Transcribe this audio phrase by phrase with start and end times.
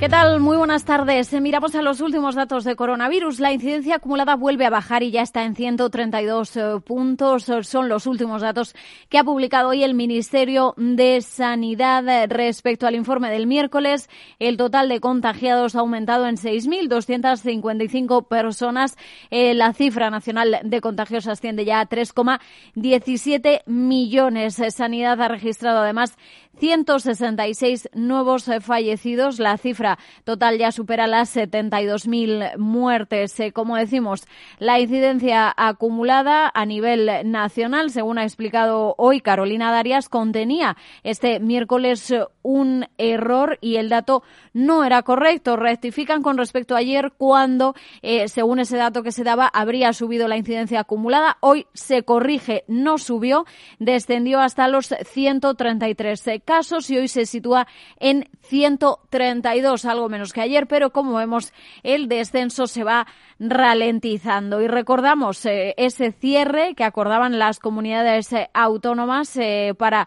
[0.00, 0.40] ¿Qué tal?
[0.40, 1.30] Muy buenas tardes.
[1.34, 3.38] Eh, miramos a los últimos datos de coronavirus.
[3.38, 7.46] La incidencia acumulada vuelve a bajar y ya está en 132 eh, puntos.
[7.50, 8.74] Eh, son los últimos datos
[9.10, 14.08] que ha publicado hoy el Ministerio de Sanidad respecto al informe del miércoles.
[14.38, 18.96] El total de contagiados ha aumentado en 6.255 personas.
[19.30, 24.62] la cifra nacional de contagios asciende ya a 3,17 millones.
[24.70, 26.16] Sanidad ha registrado además
[26.58, 29.38] 166 nuevos eh, fallecidos.
[29.38, 33.38] La cifra total ya supera las 72.000 muertes.
[33.40, 34.26] Eh, como decimos,
[34.58, 42.12] la incidencia acumulada a nivel nacional, según ha explicado hoy Carolina Darias, contenía este miércoles
[42.42, 45.56] un error y el dato no era correcto.
[45.56, 50.28] Rectifican con respecto a ayer cuando, eh, según ese dato que se daba, habría subido
[50.28, 51.38] la incidencia acumulada.
[51.40, 53.46] Hoy se corrige, no subió,
[53.78, 57.66] descendió hasta los 133 casos y hoy se sitúa
[57.98, 63.06] en 132, algo menos que ayer, pero como vemos, el descenso se va
[63.40, 64.60] ralentizando.
[64.60, 70.06] Y recordamos eh, ese cierre que acordaban las comunidades eh, autónomas eh, para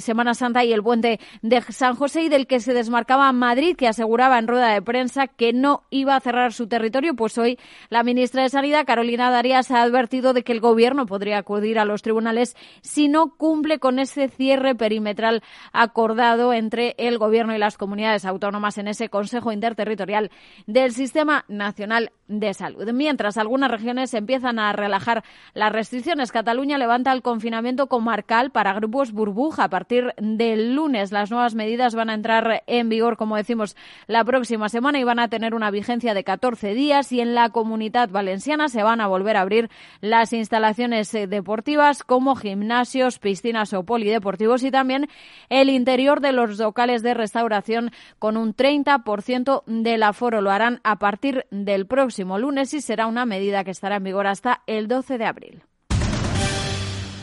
[0.00, 3.88] Semana Santa y el puente de San José y del que se desmarcaba Madrid, que
[3.88, 7.14] aseguraba en rueda de prensa que no iba a cerrar su territorio.
[7.14, 11.38] Pues hoy la ministra de Sanidad, Carolina Darias, ha advertido de que el gobierno podría
[11.38, 17.54] acudir a los tribunales si no cumple con ese cierre perimetral acordado entre el gobierno
[17.54, 20.30] y las comunidades autónomas en ese Consejo Interterritorial
[20.66, 22.90] del Sistema Nacional de salud.
[22.92, 25.22] Mientras algunas regiones empiezan a relajar
[25.54, 31.12] las restricciones, Cataluña levanta el confinamiento comarcal para grupos burbuja a partir del lunes.
[31.12, 35.18] Las nuevas medidas van a entrar en vigor, como decimos, la próxima semana y van
[35.18, 39.06] a tener una vigencia de 14 días y en la comunidad valenciana se van a
[39.06, 45.08] volver a abrir las instalaciones eh, deportivas como gimnasios, piscinas o polideportivos y también
[45.48, 50.40] el interior de los locales de restauración con un 30% del aforo.
[50.40, 54.26] Lo harán a partir del próximo lunes y será una medida que estará en vigor
[54.26, 55.62] hasta el 12 de abril.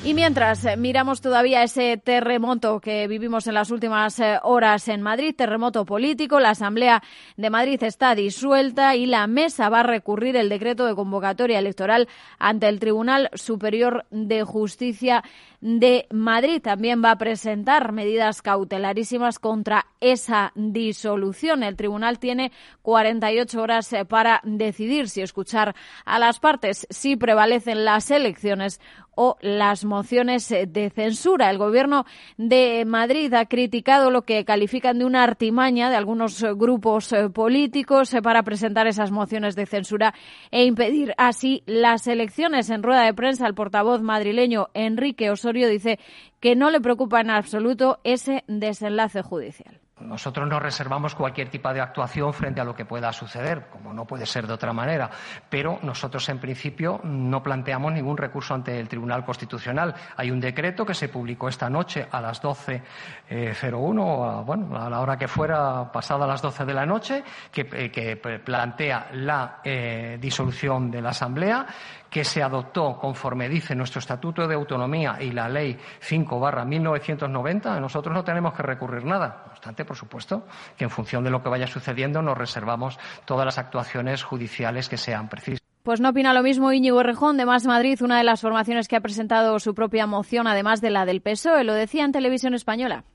[0.02, 5.02] Y mientras eh, miramos todavía ese terremoto que vivimos en las últimas eh, horas en
[5.02, 7.04] Madrid, terremoto político, la Asamblea
[7.36, 12.08] de Madrid está disuelta y la mesa va a recurrir el decreto de convocatoria electoral
[12.40, 15.22] ante el Tribunal Superior de Justicia
[15.60, 16.62] de Madrid.
[16.62, 21.62] También va a presentar medidas cautelarísimas contra esa disolución.
[21.62, 27.84] El tribunal tiene 48 horas eh, para decidir si escuchar a las partes, si prevalecen
[27.84, 28.80] las elecciones
[29.22, 31.50] o las mociones eh, de censura.
[31.50, 32.06] El Gobierno
[32.38, 37.28] de Madrid ha criticado lo que califican de una artimaña de algunos eh, grupos eh,
[37.30, 40.14] políticos para presentar esas mociones de censura
[40.52, 42.70] e impedir así las elecciones.
[42.70, 46.00] En rueda de prensa, el portavoz madrileño Enrique Osorio dice
[46.40, 49.82] que no le preocupa en absoluto ese desenlace judicial.
[50.02, 54.06] Nosotros no reservamos cualquier tipo de actuación frente a lo que pueda suceder, como no
[54.06, 55.10] puede ser de otra manera,
[55.50, 59.94] pero nosotros en principio no planteamos ningún recurso ante el Tribunal Constitucional.
[60.18, 62.82] Hay un decreto que se publicó esta noche a las 12.01,
[63.30, 68.40] eh, bueno, a la hora que fuera pasada las 12 de la noche, que, eh,
[68.44, 71.66] plantea la eh, disolución de la Asamblea
[72.10, 77.80] que se adoptó conforme dice nuestro Estatuto de Autonomía y la Ley 5 barra 1990,
[77.80, 79.44] nosotros no tenemos que recurrir nada.
[79.46, 80.46] No obstante, por supuesto,
[80.78, 84.98] que en función de lo que vaya sucediendo nos reservamos todas las actuaciones judiciales que
[84.98, 85.60] sean precisas.
[85.84, 88.96] Pues no opina lo mismo Íñigo Rejón de Más Madrid, una de las formaciones que
[88.96, 91.64] ha presentado su propia moción, además de la del PSOE.
[91.64, 93.06] Lo decía en Televisión Española.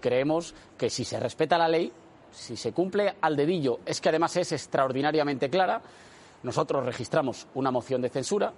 [0.00, 1.90] Creemos que si se respeta la ley,
[2.30, 5.80] si se cumple al dedillo, es que además es extraordinariamente clara,
[6.42, 8.52] nosotros registramos una moción de censura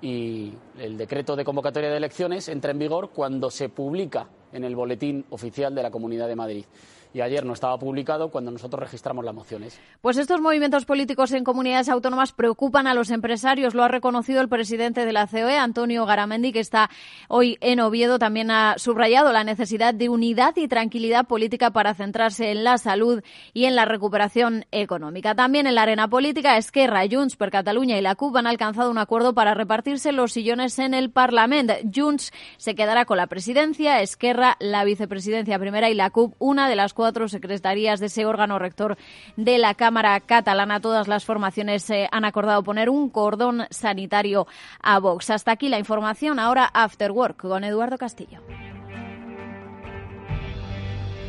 [0.00, 4.76] y el decreto de convocatoria de elecciones entra en vigor cuando se publica en el
[4.76, 6.64] boletín oficial de la Comunidad de Madrid
[7.12, 9.80] y ayer no estaba publicado cuando nosotros registramos las mociones.
[10.00, 13.74] Pues estos movimientos políticos en comunidades autónomas preocupan a los empresarios.
[13.74, 16.90] Lo ha reconocido el presidente de la COE, Antonio Garamendi, que está
[17.28, 18.18] hoy en Oviedo.
[18.18, 23.22] También ha subrayado la necesidad de unidad y tranquilidad política para centrarse en la salud
[23.52, 25.34] y en la recuperación económica.
[25.34, 28.98] También en la arena política, Esquerra, Junts per Cataluña y la CUP han alcanzado un
[28.98, 31.74] acuerdo para repartirse los sillones en el Parlamento.
[31.94, 36.76] Junts se quedará con la presidencia, Esquerra la vicepresidencia primera y la CUP una de
[36.76, 38.98] las cuatro secretarías de ese órgano rector
[39.36, 40.80] de la Cámara catalana.
[40.80, 44.48] Todas las formaciones eh, han acordado poner un cordón sanitario
[44.82, 45.30] a Vox.
[45.30, 46.40] Hasta aquí la información.
[46.40, 48.40] Ahora After Work con Eduardo Castillo.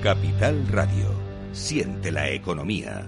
[0.01, 1.13] Capital Radio.
[1.51, 3.07] Siente la economía.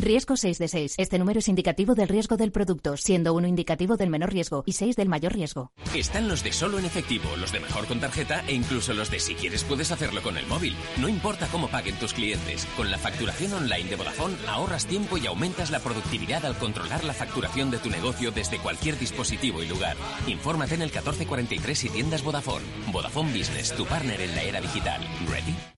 [0.00, 0.94] Riesgo 6 de 6.
[0.96, 4.72] Este número es indicativo del riesgo del producto, siendo uno indicativo del menor riesgo y
[4.72, 5.72] 6 del mayor riesgo.
[5.92, 9.18] Están los de solo en efectivo, los de mejor con tarjeta e incluso los de
[9.18, 10.76] si quieres puedes hacerlo con el móvil.
[10.98, 12.66] No importa cómo paguen tus clientes.
[12.76, 17.12] Con la facturación online de Vodafone ahorras tiempo y aumentas la productividad al controlar la
[17.12, 19.96] facturación de tu negocio desde cualquier dispositivo y lugar.
[20.28, 22.64] Infórmate en el 1443 y tiendas Vodafone.
[22.92, 25.00] Vodafone Business, tu partner en la era digital.
[25.28, 25.77] ¿Ready?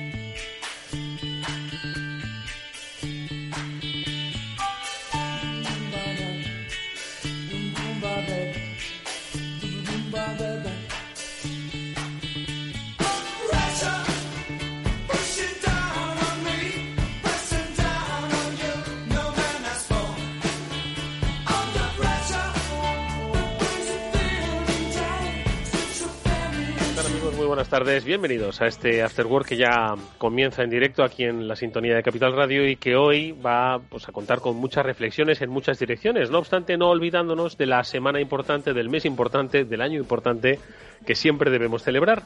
[27.71, 28.03] Tardes.
[28.03, 32.03] Bienvenidos a este After Work que ya comienza en directo aquí en la sintonía de
[32.03, 36.29] Capital Radio y que hoy va pues, a contar con muchas reflexiones en muchas direcciones.
[36.29, 40.59] No obstante, no olvidándonos de la semana importante, del mes importante, del año importante
[41.05, 42.23] que siempre debemos celebrar.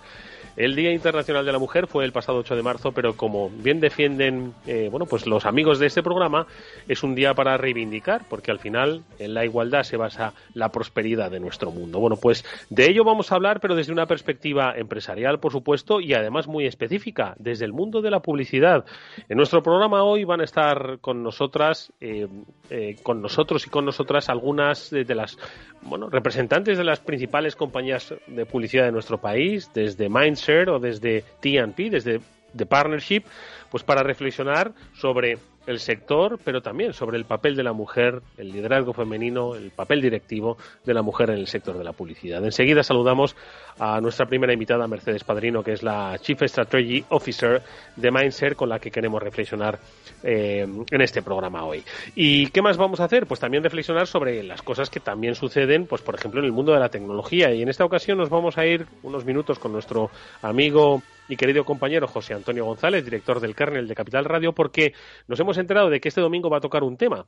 [0.57, 3.79] El Día Internacional de la Mujer fue el pasado 8 de marzo, pero como bien
[3.79, 6.47] defienden eh, bueno, pues los amigos de este programa,
[6.87, 11.31] es un día para reivindicar, porque al final en la igualdad se basa la prosperidad
[11.31, 11.99] de nuestro mundo.
[11.99, 16.13] Bueno, pues de ello vamos a hablar, pero desde una perspectiva empresarial, por supuesto, y
[16.13, 18.85] además muy específica, desde el mundo de la publicidad.
[19.29, 22.27] En nuestro programa hoy van a estar con nosotras, eh,
[22.69, 25.37] eh, con nosotros y con nosotras algunas de las
[25.81, 30.09] bueno, representantes de las principales compañías de publicidad de nuestro país, desde
[30.45, 32.21] Mindshare o desde TNP, desde
[32.55, 33.23] The Partnership,
[33.69, 38.51] pues para reflexionar sobre el sector, pero también sobre el papel de la mujer, el
[38.51, 42.43] liderazgo femenino, el papel directivo de la mujer en el sector de la publicidad.
[42.43, 43.35] Enseguida saludamos
[43.79, 47.61] a nuestra primera invitada, Mercedes Padrino, que es la Chief Strategy Officer
[47.95, 49.79] de Mindshare, con la que queremos reflexionar
[50.23, 51.83] eh, en este programa hoy.
[52.15, 53.25] ¿Y qué más vamos a hacer?
[53.25, 56.73] Pues también reflexionar sobre las cosas que también suceden, pues por ejemplo, en el mundo
[56.73, 57.53] de la tecnología.
[57.53, 60.09] Y en esta ocasión nos vamos a ir unos minutos con nuestro
[60.41, 64.93] amigo y querido compañero José Antonio González, director del kernel de Capital Radio, porque
[65.27, 67.25] nos hemos enterado de que este domingo va a tocar un tema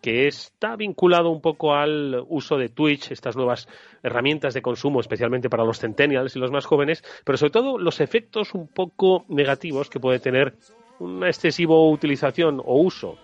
[0.00, 3.68] que está vinculado un poco al uso de Twitch, estas nuevas
[4.02, 8.00] herramientas de consumo, especialmente para los centennials y los más jóvenes, pero sobre todo los
[8.00, 10.54] efectos un poco negativos que puede tener
[11.00, 13.18] una excesiva utilización o uso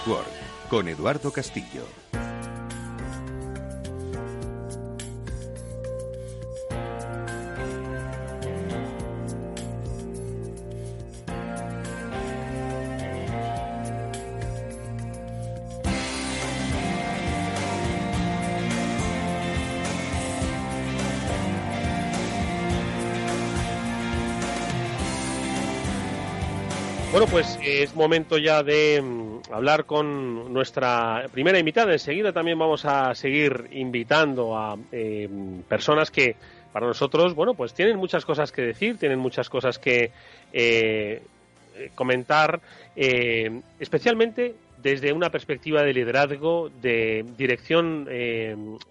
[0.00, 0.26] After Work
[0.68, 1.84] con Eduardo Castillo.
[27.10, 31.92] Bueno, pues es momento ya de mm, hablar con nuestra primera invitada.
[31.92, 35.28] Enseguida también vamos a seguir invitando a eh,
[35.68, 36.36] personas que
[36.72, 40.12] para nosotros, bueno, pues tienen muchas cosas que decir, tienen muchas cosas que
[40.52, 41.22] eh,
[41.94, 42.60] comentar,
[42.94, 48.08] eh, especialmente desde una perspectiva de liderazgo, de dirección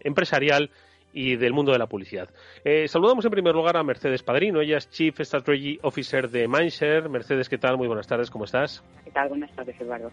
[0.04, 0.70] empresarial
[1.14, 2.30] y del mundo de la publicidad.
[2.64, 7.10] Eh, saludamos en primer lugar a Mercedes Padrino, ella es Chief Strategy Officer de Mindshare.
[7.10, 7.78] Mercedes, ¿qué tal?
[7.78, 8.84] Muy buenas tardes, ¿cómo estás?
[9.04, 9.30] ¿Qué tal?
[9.30, 10.12] Buenas tardes, Eduardo.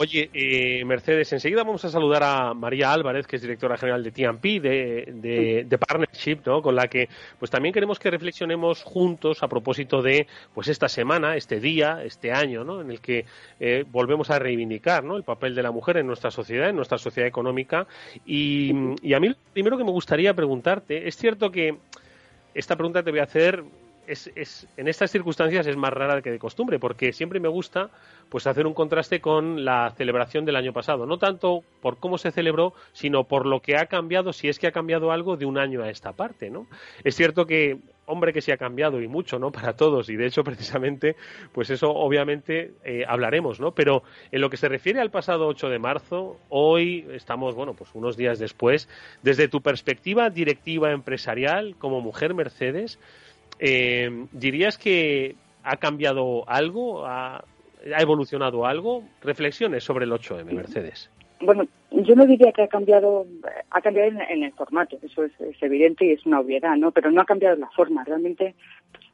[0.00, 4.12] Oye, eh, Mercedes, enseguida vamos a saludar a María Álvarez, que es directora general de
[4.12, 6.62] TMP, de, de, Partnership, ¿no?
[6.62, 11.34] con la que pues también queremos que reflexionemos juntos a propósito de pues esta semana,
[11.34, 12.80] este día, este año, ¿no?
[12.80, 13.24] en el que
[13.58, 15.16] eh, volvemos a reivindicar ¿no?
[15.16, 17.88] el papel de la mujer en nuestra sociedad, en nuestra sociedad económica.
[18.24, 21.76] Y, y a mí, primero que me gustaría preguntarte, es cierto que
[22.54, 23.64] esta pregunta te voy a hacer
[24.08, 27.90] es, es, en estas circunstancias es más rara que de costumbre, porque siempre me gusta
[28.28, 32.30] pues hacer un contraste con la celebración del año pasado, no tanto por cómo se
[32.30, 35.58] celebró, sino por lo que ha cambiado, si es que ha cambiado algo de un
[35.58, 36.66] año a esta parte, ¿no?
[37.04, 39.52] Es cierto que hombre que se ha cambiado y mucho, ¿no?
[39.58, 41.16] Para todos y de hecho precisamente,
[41.52, 43.72] pues eso obviamente eh, hablaremos, ¿no?
[43.72, 47.90] Pero en lo que se refiere al pasado 8 de marzo, hoy estamos, bueno, pues
[47.94, 48.88] unos días después,
[49.22, 52.98] desde tu perspectiva directiva empresarial como mujer Mercedes,
[53.58, 57.06] eh, ¿dirías que ha cambiado algo?
[57.06, 57.44] ¿Ha,
[57.94, 59.04] ¿Ha evolucionado algo?
[59.22, 61.10] Reflexiones sobre el 8M, Mercedes.
[61.40, 63.26] Bueno, yo no diría que ha cambiado,
[63.70, 66.90] ha cambiado en, el formato, eso es, evidente y es una obviedad, ¿no?
[66.90, 68.04] Pero no ha cambiado la forma.
[68.04, 68.54] Realmente,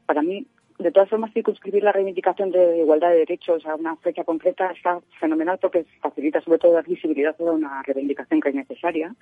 [0.06, 0.46] para mí,
[0.78, 5.00] de todas formas, circunscribir la reivindicación de igualdad de derechos a una fecha concreta está
[5.20, 9.14] fenomenal porque facilita sobre todo dar visibilidad a una reivindicación que es necesaria.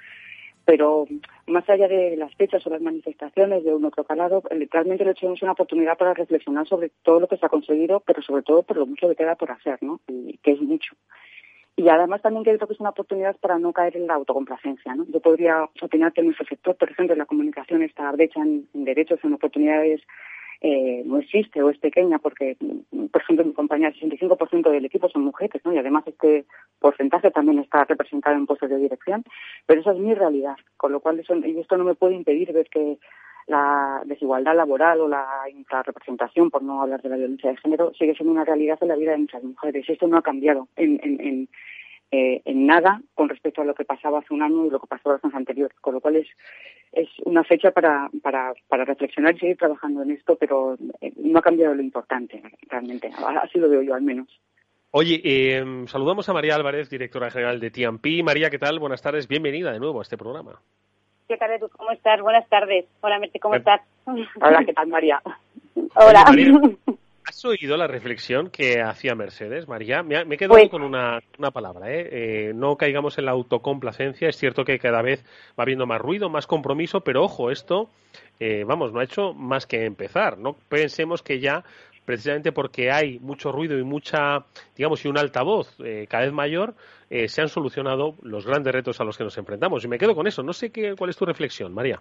[0.64, 1.06] Pero
[1.46, 5.32] más allá de las fechas o las manifestaciones de un otro calado, literalmente el hecho
[5.32, 8.62] es una oportunidad para reflexionar sobre todo lo que se ha conseguido, pero sobre todo
[8.62, 10.00] por lo mucho que queda por hacer, ¿no?
[10.08, 10.94] Y que es mucho.
[11.76, 14.94] Y además también creo que es una oportunidad para no caer en la autocomplacencia.
[14.94, 15.06] ¿no?
[15.08, 18.68] Yo podría opinar que en nuestro sector, por ejemplo, en la comunicación, esta brecha en,
[18.72, 20.02] derechos, en oportunidades,
[20.64, 22.56] eh, no existe o es pequeña porque,
[23.10, 25.72] por ejemplo, en mi compañía el 65% del equipo son mujeres, ¿no?
[25.72, 26.44] Y además este
[26.78, 29.24] porcentaje también está representado en puestos de dirección,
[29.66, 32.52] pero esa es mi realidad, con lo cual eso, y esto no me puede impedir
[32.52, 32.98] ver que
[33.48, 38.14] la desigualdad laboral o la infrarrepresentación, por no hablar de la violencia de género, sigue
[38.14, 39.84] siendo una realidad en la vida de muchas mujeres.
[39.88, 41.48] Esto no ha cambiado en, en,
[42.12, 44.86] eh, en, nada con respecto a lo que pasaba hace un año y lo que
[44.86, 46.28] pasó los años anteriores, con lo cual es,
[46.92, 51.38] es una fecha para, para, para reflexionar y seguir trabajando en esto, pero eh, no
[51.38, 53.10] ha cambiado lo importante realmente,
[53.42, 54.28] así lo veo yo al menos.
[54.90, 58.22] Oye, eh, saludamos a María Álvarez, directora general de TMP.
[58.22, 58.78] María, ¿qué tal?
[58.78, 60.60] Buenas tardes, bienvenida de nuevo a este programa.
[61.28, 62.20] ¿Qué tal, ¿Cómo estás?
[62.20, 62.84] Buenas tardes.
[63.00, 63.80] Hola, Merce, ¿cómo estás?
[64.04, 65.22] Hola, ¿qué tal, María?
[65.94, 66.26] Hola.
[67.24, 70.02] ¿Has oído la reflexión que hacía Mercedes, María?
[70.02, 71.20] Me, he quedado pues con una,
[71.52, 72.08] palabra, ¿eh?
[72.10, 72.52] ¿eh?
[72.54, 74.28] No caigamos en la autocomplacencia.
[74.28, 75.24] Es cierto que cada vez
[75.58, 77.90] va habiendo más ruido, más compromiso, pero ojo, esto,
[78.40, 80.38] eh, vamos, no ha hecho más que empezar.
[80.38, 81.64] No pensemos que ya
[82.04, 84.44] precisamente porque hay mucho ruido y mucha,
[84.76, 86.74] digamos, y un altavoz eh, cada vez mayor,
[87.10, 89.84] eh, se han solucionado los grandes retos a los que nos enfrentamos.
[89.84, 90.42] Y me quedo con eso.
[90.42, 92.00] No sé qué, cuál es tu reflexión, María.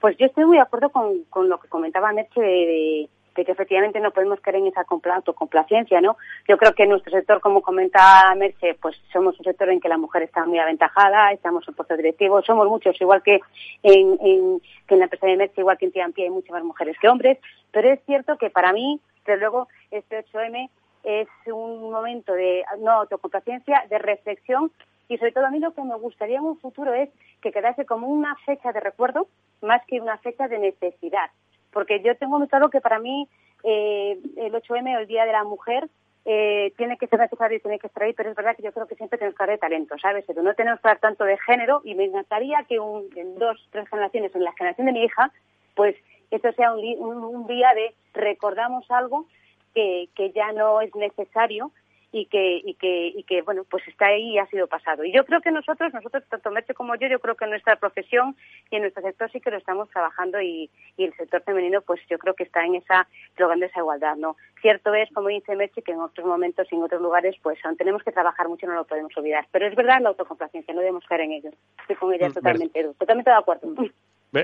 [0.00, 3.52] Pues yo estoy muy de acuerdo con, con lo que comentaba Merche de, de, que
[3.52, 6.16] efectivamente no podemos caer en esa autocomplacencia, ¿no?
[6.48, 9.98] Yo creo que nuestro sector, como comentaba Merche, pues somos un sector en que la
[9.98, 13.40] mujer está muy aventajada, estamos en puestos directivos, somos muchos, igual que
[13.82, 16.64] en, en, que en la empresa de Merche, igual que en Tiampi hay muchas más
[16.64, 17.38] mujeres que hombres,
[17.70, 20.70] pero es cierto que para mí, desde luego, este 8M
[21.04, 24.72] es un momento de no autocomplacencia, de reflexión
[25.08, 27.08] y sobre todo a mí lo que me gustaría en un futuro es
[27.40, 29.28] que quedase como una fecha de recuerdo
[29.62, 31.30] más que una fecha de necesidad.
[31.76, 33.28] Porque yo tengo muy claro que para mí
[33.62, 35.90] eh, el 8M o el Día de la Mujer
[36.24, 38.72] eh, tiene que ser necesario y tiene que estar ahí, pero es verdad que yo
[38.72, 40.24] creo que siempre tenemos que hablar de talento, ¿sabes?
[40.26, 43.86] Pero no tenemos que hablar tanto de género y me encantaría que en dos, tres
[43.90, 45.30] generaciones, en la generación de mi hija,
[45.74, 45.94] pues
[46.30, 49.26] esto sea un, día de recordamos algo
[49.74, 51.72] que ya no es necesario
[52.12, 55.04] y que, y que, y que, bueno, pues está ahí y ha sido pasado.
[55.04, 57.76] Y yo creo que nosotros, nosotros, tanto Merche como yo, yo creo que en nuestra
[57.76, 58.36] profesión
[58.70, 62.00] y en nuestro sector sí que lo estamos trabajando y, y el sector femenino, pues
[62.08, 64.36] yo creo que está en esa, logrando esa igualdad, ¿no?
[64.60, 67.76] Cierto es, como dice Merche, que en otros momentos y en otros lugares, pues aún
[67.76, 69.46] tenemos que trabajar mucho, no lo podemos olvidar.
[69.50, 71.50] Pero es verdad la autocomplacencia, no debemos caer en ello.
[71.80, 73.68] Estoy con ella mm, totalmente, totalmente de acuerdo.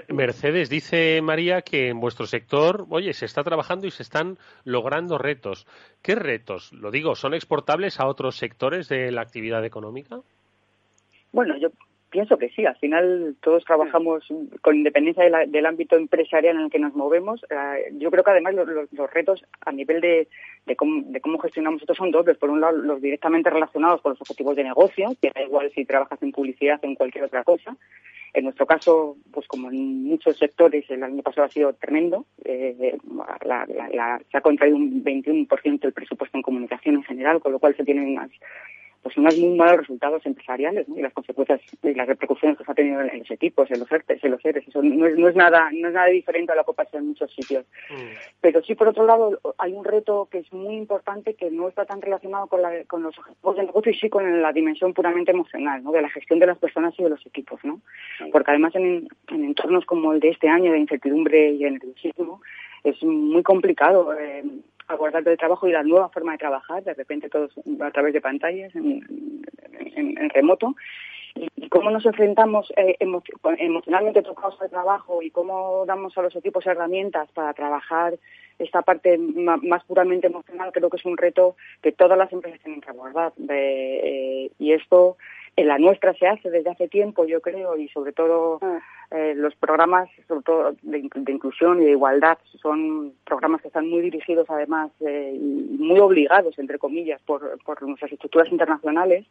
[0.08, 5.18] Mercedes, dice María que en vuestro sector, oye, se está trabajando y se están logrando
[5.18, 5.66] retos.
[6.00, 6.72] ¿Qué retos?
[6.72, 10.20] Lo digo, ¿son exportables a otros sectores de la actividad económica?
[11.32, 11.68] Bueno, yo
[12.12, 12.64] pienso que sí.
[12.64, 14.24] Al final todos trabajamos
[14.60, 17.44] con independencia del ámbito empresarial en el que nos movemos.
[17.50, 20.28] Eh, yo creo que además los, retos a nivel de,
[20.76, 22.36] cómo, gestionamos esto son dobles.
[22.36, 25.84] Por un lado, los directamente relacionados con los objetivos de negocio, que da igual si
[25.84, 27.76] trabajas en publicidad o en cualquier otra cosa.
[28.34, 32.26] En nuestro caso, pues como en muchos sectores, el año pasado ha sido tremendo.
[32.44, 32.96] Eh,
[34.30, 37.84] se ha contraído un 21% el presupuesto en comunicación en general, con lo cual se
[37.84, 38.30] tienen unas
[39.02, 42.74] pues unos muy malos resultados empresariales y las consecuencias y las repercusiones que se ha
[42.74, 44.68] tenido en los equipos, en los ERTES, en los ERES.
[44.68, 47.08] Eso no es, no es nada no es nada diferente a lo que pasa en
[47.08, 47.64] muchos sitios.
[47.90, 48.14] Mm.
[48.40, 51.84] Pero sí, por otro lado, hay un reto que es muy importante que no está
[51.84, 55.32] tan relacionado con, la, con los objetivos de negocio y sí con la dimensión puramente
[55.32, 55.90] emocional, ¿no?
[55.90, 57.60] de la gestión de las personas y de los equipos.
[57.64, 57.80] ¿no?
[58.30, 62.40] Porque además en, en entornos como el de este año de incertidumbre y nerviosismo
[62.84, 64.44] es muy complicado eh,
[64.88, 68.20] abordar el trabajo y la nueva forma de trabajar, de repente todos a través de
[68.20, 69.02] pantallas, en,
[70.34, 70.74] remoto.
[71.34, 76.66] y, cómo nos enfrentamos eh, emocionalmente tocados al trabajo y cómo damos a los equipos
[76.66, 78.14] herramientas para trabajar
[78.58, 82.80] esta parte más puramente emocional, creo que es un reto que todas las empresas tienen
[82.80, 83.32] que abordar.
[83.48, 85.16] Eh, y esto
[85.56, 88.80] en la nuestra se hace desde hace tiempo, yo creo, y sobre todo ah.
[89.10, 94.00] eh, los programas, sobre todo de, inclusión y de igualdad, son programas que están muy
[94.00, 99.26] dirigidos, además, eh, y muy obligados, entre comillas, por, por nuestras estructuras internacionales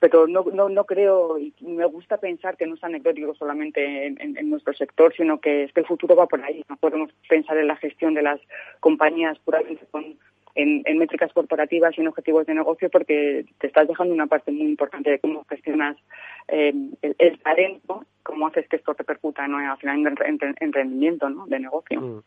[0.00, 4.48] pero no, no, no creo, y me gusta pensar que no es anecdótico solamente en,
[4.50, 6.64] nuestro sector, sino que es que el futuro va por ahí.
[6.70, 8.40] No podemos pensar en la gestión de las
[8.80, 10.16] compañías puramente con,
[10.54, 14.66] en, métricas corporativas y en objetivos de negocio porque te estás dejando una parte muy
[14.66, 15.96] importante de cómo gestionas
[16.48, 19.58] eh, el, talento, cómo haces que esto repercuta ¿no?
[19.58, 20.16] al final
[20.60, 21.46] en, rendimiento ¿no?
[21.46, 22.00] de negocio.
[22.00, 22.22] Mm.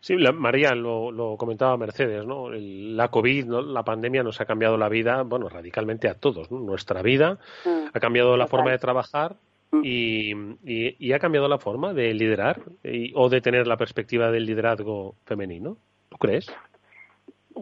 [0.00, 2.50] Sí, María lo, comentaba Mercedes, ¿no?
[2.50, 7.38] la COVID, la pandemia nos ha cambiado la vida, bueno, radicalmente a todos, Nuestra vida
[7.64, 7.88] mm.
[7.92, 9.36] ha cambiado la forma de trabajar
[9.72, 9.80] mm.
[9.84, 12.62] y, ha cambiado la forma de liderar
[13.14, 15.76] o de tener la perspectiva del liderazgo femenino.
[16.08, 16.50] ¿Tú crees?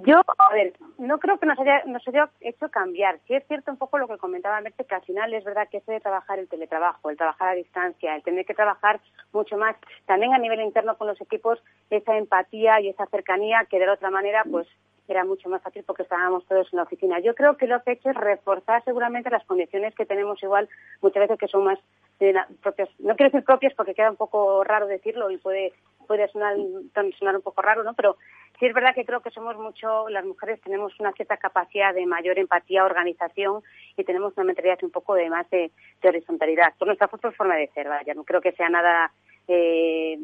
[0.05, 3.19] Yo, a ver, no creo que nos haya, nos haya hecho cambiar.
[3.27, 5.79] Sí es cierto un poco lo que comentaba Merce, que al final es verdad que
[5.79, 9.01] ese de trabajar el teletrabajo, el trabajar a distancia, el tener que trabajar
[9.33, 9.75] mucho más,
[10.05, 13.95] también a nivel interno con los equipos, esa empatía y esa cercanía que de la
[13.95, 14.69] otra manera, pues
[15.09, 17.21] era mucho más fácil porque estábamos todos en la oficina.
[17.21, 20.69] Yo creo que lo que he hecho es reforzar seguramente las condiciones que tenemos igual
[21.01, 21.79] muchas veces que son más
[22.21, 25.73] eh, propias, no quiero decir propias porque queda un poco raro decirlo y puede
[26.07, 27.95] puede sonar, un poco raro, ¿no?
[27.95, 28.17] Pero
[28.59, 32.07] sí es verdad que creo que somos mucho, las mujeres tenemos una cierta capacidad de
[32.07, 33.63] mayor empatía, organización
[33.97, 35.71] y tenemos una mentalidad un poco de más de,
[36.03, 36.75] horizontalidad.
[36.79, 39.13] Por nuestra forma de ser, vaya, no creo que sea nada
[39.49, 40.19] eh,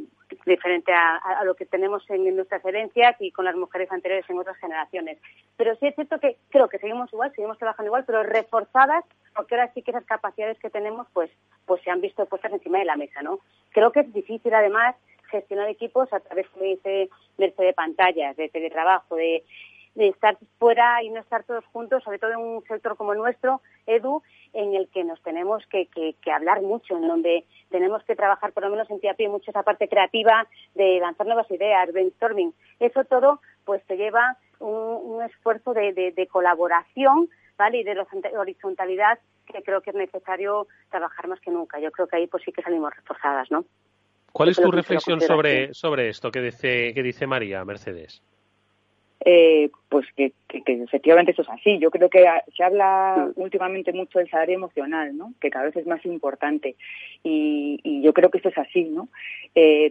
[0.46, 4.56] diferente a, lo que tenemos en, nuestras herencias y con las mujeres anteriores en otras
[4.56, 5.18] generaciones.
[5.56, 9.54] Pero sí es cierto que creo que seguimos igual, seguimos trabajando igual, pero reforzadas, porque
[9.54, 11.30] ahora sí que esas capacidades que tenemos pues,
[11.66, 13.40] pues se han visto puestas encima de la mesa, ¿no?
[13.70, 14.96] Creo que es difícil además
[15.32, 17.08] gestionar equipos a través, de
[17.38, 19.42] de pantallas, de teletrabajo, de,
[19.94, 24.22] estar fuera y no estar todos juntos, sobre todo en un sector como nuestro, Edu,
[24.54, 28.62] en el que nos tenemos que, que, hablar mucho, en donde tenemos que trabajar, por
[28.62, 32.54] lo menos en pie mucho esa parte creativa de lanzar nuevas ideas, brainstorming.
[32.80, 37.28] Eso todo, pues te lleva un, esfuerzo de, de, colaboración,
[37.58, 37.80] ¿vale?
[37.80, 38.06] Y de
[38.38, 41.78] horizontalidad que creo que es necesario trabajar más que nunca.
[41.80, 43.64] Yo creo que ahí pues sí que salimos reforzadas, ¿no?
[44.32, 48.22] ¿Cuál es tu reflexión sobre, sobre esto que dice, que dice María Mercedes?
[49.24, 51.78] Eh, pues que, efectivamente eso es así.
[51.78, 52.24] Yo creo que
[52.56, 55.32] se habla últimamente mucho del salario emocional, ¿no?
[55.40, 56.76] Que cada vez es más importante.
[57.22, 59.08] Y, yo creo que esto es así, ¿no?
[59.54, 59.90] Eh,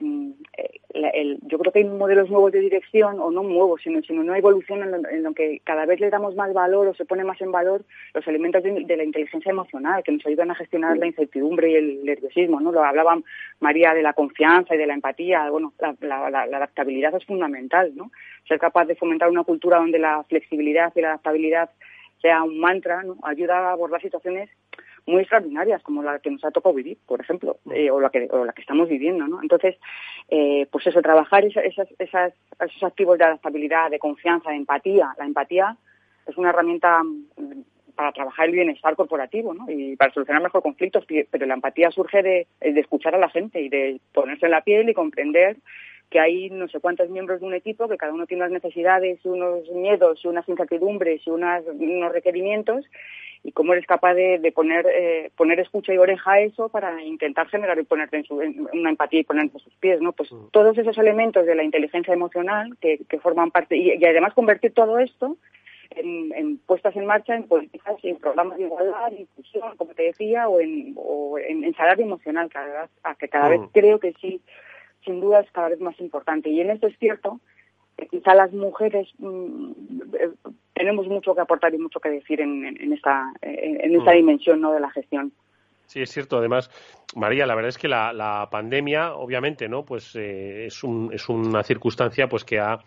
[1.43, 4.83] yo creo que hay modelos nuevos de dirección, o no nuevos, sino, sino una evolución
[4.83, 7.83] en lo, que cada vez le damos más valor o se pone más en valor
[8.13, 12.05] los elementos de, la inteligencia emocional que nos ayudan a gestionar la incertidumbre y el
[12.05, 12.71] nerviosismo, ¿no?
[12.71, 13.17] Lo hablaba
[13.59, 15.49] María de la confianza y de la empatía.
[15.49, 18.11] Bueno, la, la adaptabilidad es fundamental, ¿no?
[18.47, 21.69] Ser capaz de fomentar una cultura donde la flexibilidad y la adaptabilidad
[22.21, 23.17] sea un mantra, ¿no?
[23.23, 24.49] ayuda a abordar situaciones
[25.07, 28.27] muy extraordinarias como la que nos ha tocado vivir, por ejemplo, eh, o, la que,
[28.31, 29.41] o la que estamos viviendo, ¿no?
[29.41, 29.75] Entonces,
[30.29, 35.13] eh, pues eso, trabajar esas, esas, esos activos de adaptabilidad, de confianza, de empatía.
[35.17, 35.75] La empatía
[36.27, 37.61] es una herramienta mm,
[37.95, 39.65] para trabajar el bienestar corporativo ¿no?
[39.69, 43.59] y para solucionar mejor conflictos, pero la empatía surge de, de escuchar a la gente
[43.59, 45.57] y de ponerse en la piel y comprender
[46.11, 49.19] que hay no sé cuántos miembros de un equipo, que cada uno tiene unas necesidades,
[49.23, 52.85] unos miedos, unas incertidumbres y unos requerimientos,
[53.43, 57.47] y cómo eres capaz de, poner, eh, poner escucha y oreja a eso para intentar
[57.47, 60.11] generar y ponerte en, su, una empatía y ponerte en sus pies, ¿no?
[60.11, 60.49] Pues mm.
[60.51, 65.37] todos esos elementos de la inteligencia emocional que, forman parte, y, además convertir todo esto
[65.91, 70.49] en, puestas en marcha en políticas y en programas de igualdad, inclusión, como te decía,
[70.49, 73.67] o en, o en, salario emocional, cada que cada vez mm.
[73.71, 74.41] creo que sí
[75.03, 76.49] sin duda es cada vez más importante.
[76.49, 77.39] Y en esto es cierto
[77.97, 79.71] que quizá las mujeres mm,
[80.19, 80.31] eh,
[80.73, 84.15] tenemos mucho que aportar y mucho que decir en, esta, en, esta mm.
[84.15, 84.71] dimensión ¿no?
[84.73, 85.31] de la gestión.
[85.85, 86.37] Sí, es cierto.
[86.37, 86.71] Además,
[87.15, 89.83] María, la verdad es que la, pandemia, obviamente, ¿no?
[89.83, 92.79] Pues eh, es, un, es una circunstancia pues que ha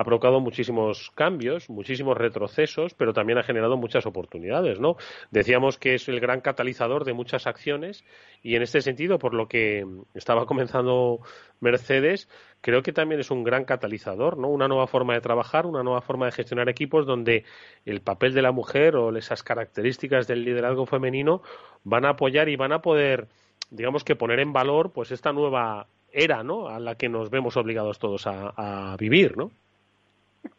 [0.00, 4.96] ha provocado muchísimos cambios, muchísimos retrocesos, pero también ha generado muchas oportunidades, ¿no?
[5.30, 8.02] Decíamos que es el gran catalizador de muchas acciones
[8.42, 9.84] y en este sentido, por lo que
[10.14, 11.20] estaba comenzando
[11.60, 12.30] Mercedes,
[12.62, 14.48] creo que también es un gran catalizador, ¿no?
[14.48, 17.44] Una nueva forma de trabajar, una nueva forma de gestionar equipos donde
[17.84, 21.42] el papel de la mujer o esas características del liderazgo femenino
[21.84, 23.28] van a apoyar y van a poder
[23.68, 26.68] digamos que poner en valor pues esta nueva era, ¿no?
[26.68, 29.50] A la que nos vemos obligados todos a, a vivir, ¿no?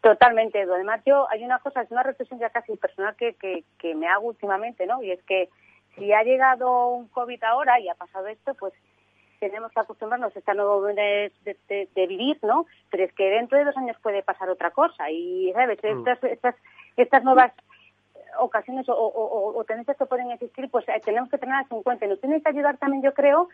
[0.02, 3.96] Totalmente, Además, yo hay una cosa, es una reflexión ya casi personal que, que, que
[3.96, 5.02] me hago últimamente, ¿no?
[5.02, 5.50] Y es que
[5.96, 8.74] si ha llegado un COVID ahora y ha pasado esto, pues
[9.40, 12.68] tenemos que acostumbrarnos a esta nueva manera de, vivir, ¿no?
[12.92, 15.80] Pero es que dentro de dos años puede pasar otra cosa y, ¿sabes?
[15.84, 16.00] Mm.
[16.00, 16.56] Estas, estas,
[16.96, 17.52] estas nuevas
[18.40, 22.06] ocasiones o, o, tendencias que pueden existir, pues eh, tenemos que tenerlas en cuenta.
[22.06, 23.50] Nos tiene que ayudar también, yo creo,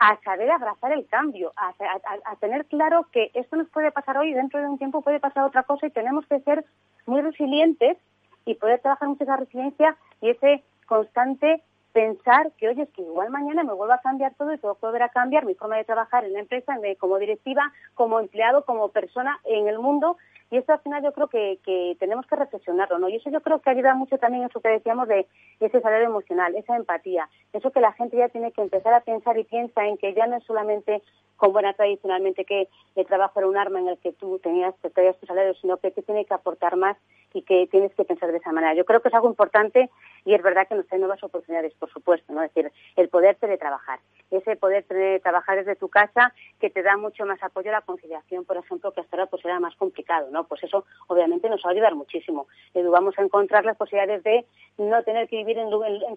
[0.00, 4.34] a saber abrazar el cambio, a, tener claro que esto nos puede pasar hoy y
[4.34, 6.64] dentro de un tiempo puede pasar otra cosa y tenemos que ser
[7.04, 7.98] muy resilientes
[8.46, 13.28] y poder trabajar mucho esa resiliencia y ese constante pensar que, oye, es que igual
[13.28, 15.84] mañana me vuelva a cambiar todo y tengo que volver a cambiar mi forma de
[15.84, 20.16] trabajar en la empresa, como directiva, como empleado, como persona en el mundo.
[20.50, 23.08] Y esto al final yo creo que, que tenemos que reflexionarlo, ¿no?
[23.08, 25.26] Y eso yo creo que ayuda mucho también en eso que decíamos de
[25.60, 29.38] ese salario emocional, esa empatía, eso que la gente ya tiene que empezar a pensar
[29.38, 31.02] y piensa en que ya no es solamente
[31.40, 34.90] como era tradicionalmente que el trabajo era un arma en el que tú tenías, te
[34.90, 36.98] traías tu salario, sino que te tiene que aportar más
[37.32, 38.74] y que tienes que pensar de esa manera.
[38.74, 39.88] Yo creo que es algo importante
[40.26, 42.42] y es verdad que nos trae nuevas oportunidades, por supuesto, ¿no?
[42.42, 44.84] Es decir, el poder teletrabajar, ese poder
[45.22, 48.92] trabajar desde tu casa que te da mucho más apoyo a la conciliación, por ejemplo,
[48.92, 50.39] que hasta ahora pues era más complicado, ¿no?
[50.44, 52.46] Pues eso obviamente nos va a ayudar muchísimo.
[52.74, 54.46] Vamos a encontrar las posibilidades de
[54.78, 55.70] no tener que vivir en,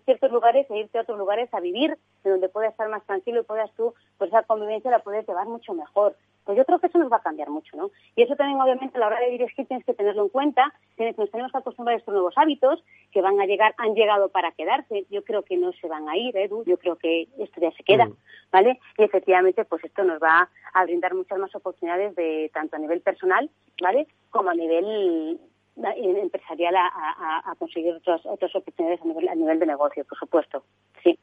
[0.05, 3.43] ciertos lugares e irte a otros lugares a vivir, donde puedas estar más tranquilo y
[3.43, 6.15] puedas tú, pues esa convivencia la puedes llevar mucho mejor.
[6.43, 7.91] Pues yo creo que eso nos va a cambiar mucho, ¿no?
[8.15, 11.17] Y eso también, obviamente, a la hora de dirigir tienes que tenerlo en cuenta, tienes,
[11.17, 14.51] nos tenemos que acostumbrar a estos nuevos hábitos que van a llegar, han llegado para
[14.51, 15.05] quedarse.
[15.09, 17.83] Yo creo que no se van a ir, Edu, yo creo que esto ya se
[17.83, 18.15] queda, mm.
[18.51, 18.79] ¿vale?
[18.97, 23.01] Y efectivamente, pues esto nos va a brindar muchas más oportunidades de tanto a nivel
[23.01, 23.49] personal,
[23.81, 24.07] ¿vale?
[24.29, 25.39] Como a nivel
[25.75, 30.63] empresarial a, conseguir otras, otras oportunidades a nivel, a nivel de negocio, por supuesto.
[31.03, 31.17] Sí.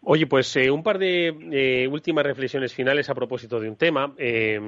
[0.00, 4.14] Oye, pues eh, un par de eh, últimas reflexiones finales a propósito de un tema.
[4.16, 4.58] Eh,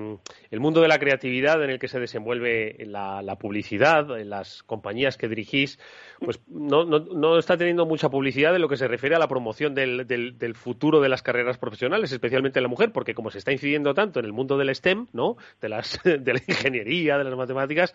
[0.50, 5.16] el mundo de la creatividad en el que se desenvuelve la, publicidad, en las compañías
[5.16, 5.78] que dirigís,
[6.18, 10.54] pues no, está teniendo mucha publicidad en lo que se refiere a la promoción del,
[10.56, 14.18] futuro de las carreras profesionales, especialmente en la mujer, porque como se está incidiendo tanto
[14.18, 15.36] en el mundo del STEM, ¿no?
[15.60, 17.94] De, las, de la ingeniería, de las matemáticas,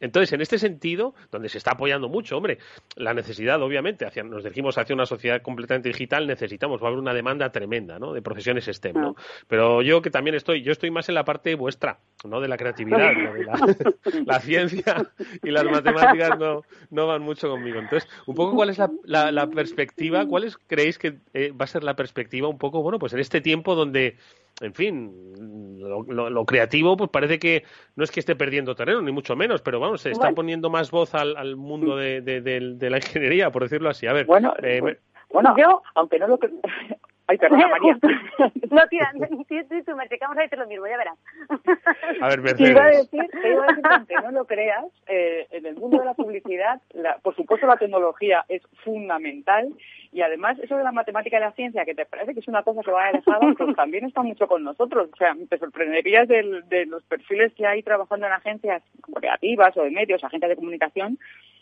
[0.00, 2.58] entonces en este sentido, donde se está apoyando mucho, hombre,
[2.96, 6.98] la necesidad, obviamente, hacia, nos dirigimos hacia una sociedad completamente digital, necesitamos, va a haber
[6.98, 8.12] una demanda tremenda, ¿no?
[8.12, 9.16] De profesiones STEM, ¿no?
[9.46, 12.40] Pero yo que también estoy, yo estoy más en la parte vuestra, ¿no?
[12.40, 13.44] De la creatividad, de
[14.26, 17.78] la, ciencia y las matemáticas no, no van mucho conmigo.
[17.78, 21.84] Entonces, un poco cuál es la, la, perspectiva, cuál creéis que eh, va a ser
[21.84, 24.16] la perspectiva un poco, bueno, pues en este tiempo donde
[24.60, 29.36] en fin, lo, creativo pues parece que no es que esté perdiendo terreno, ni mucho
[29.36, 33.50] menos, pero vamos, se está poniendo más voz al, al mundo de, de, la ingeniería,
[33.50, 34.06] por decirlo así.
[34.06, 34.98] A ver, bueno, eh,
[35.30, 36.52] bueno, yo, aunque no lo creo...
[37.28, 37.98] Ay, perdona, María.
[38.70, 39.44] no, tira, tú,
[39.84, 41.18] tú, me vamos a decir lo mismo, ya verás.
[42.22, 42.70] A ver, Mercedes.
[42.70, 46.06] Iba a decir, iba a decir aunque no lo creas, eh, en el mundo de
[46.06, 49.68] la publicidad, la, por supuesto la tecnología es fundamental
[50.18, 52.64] y además eso de la matemática y la ciencia, que te parece que es una
[52.64, 55.10] cosa que va alejada, pues también está mucho con nosotros.
[55.12, 58.82] O sea, te sorprenderías de, de los perfiles que hay trabajando en agencias
[59.14, 61.20] creativas o de medios, agencias de comunicación,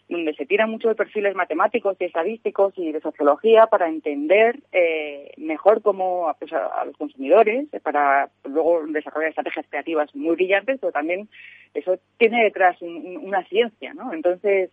[0.09, 5.33] donde se tira mucho de perfiles matemáticos y estadísticos y de sociología para entender eh,
[5.37, 10.93] mejor cómo pues, a, los consumidores, eh, para luego desarrollar estrategias creativas muy brillantes, pero
[10.93, 11.29] también
[11.75, 14.15] eso tiene detrás una ciencia, ¿no?
[14.15, 14.71] Entonces,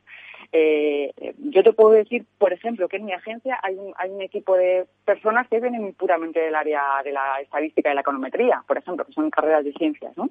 [0.55, 4.21] eh, yo te puedo decir, por ejemplo, que en mi agencia hay un, hay un
[4.21, 8.77] equipo de personas que vienen puramente del área de la estadística y la econometría, por
[8.77, 10.29] ejemplo, que son carreras de ciencias, ¿no?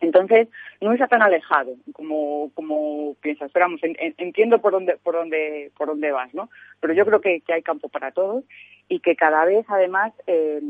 [0.00, 0.48] Entonces,
[0.80, 3.46] no está tan alejado como, como piensas.
[3.46, 6.48] Esperamos, entiendo por dónde, por dónde, por dónde vas, ¿no?
[6.80, 8.44] Pero yo creo que, hay campo para todos
[8.88, 10.60] y que cada vez, además, eh,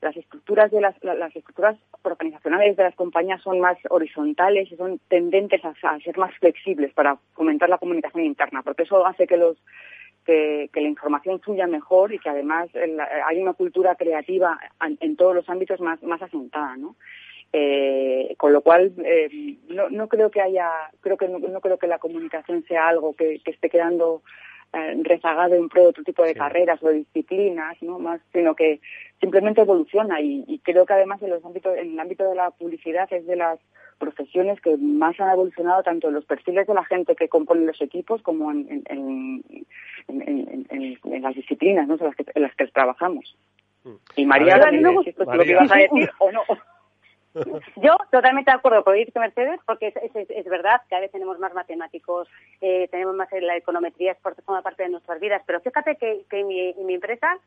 [0.00, 4.98] las estructuras de las, las estructuras organizacionales de las compañías son más horizontales y son
[5.08, 9.56] tendentes a, ser más flexibles para fomentar la comunicación interna, porque eso hace que los
[10.24, 12.68] que, la información fluya mejor y que además
[13.26, 14.58] hay una cultura creativa
[15.00, 16.96] en, todos los ámbitos más, más asentada, ¿no?
[17.52, 21.88] Eh, con lo cual eh, no, no, creo que haya creo que no, creo que
[21.88, 24.22] la comunicación sea algo que, esté quedando
[24.72, 28.80] eh, rezagado en pro de otro tipo de carreras o disciplinas no más sino que
[29.20, 33.12] simplemente evoluciona y, creo que además en los ámbitos en el ámbito de la publicidad
[33.12, 33.58] es de las
[33.98, 37.80] profesiones que más han evolucionado tanto en los perfiles de la gente que compone los
[37.82, 39.42] equipos como en, en,
[40.08, 41.94] en, las disciplinas ¿no?
[41.94, 43.36] en, las que, en las que trabajamos.
[43.84, 43.94] Mm.
[44.16, 46.42] y María, no, si esto es lo que ibas a decir o no
[47.76, 51.38] Yo totalmente de acuerdo con que Mercedes, porque es, es, verdad que a veces tenemos
[51.38, 52.28] más matemáticos,
[52.60, 56.24] eh, tenemos más la econometría, es porque forma parte de nuestras vidas, pero fíjate que,
[56.28, 57.38] que mi, mi empresa,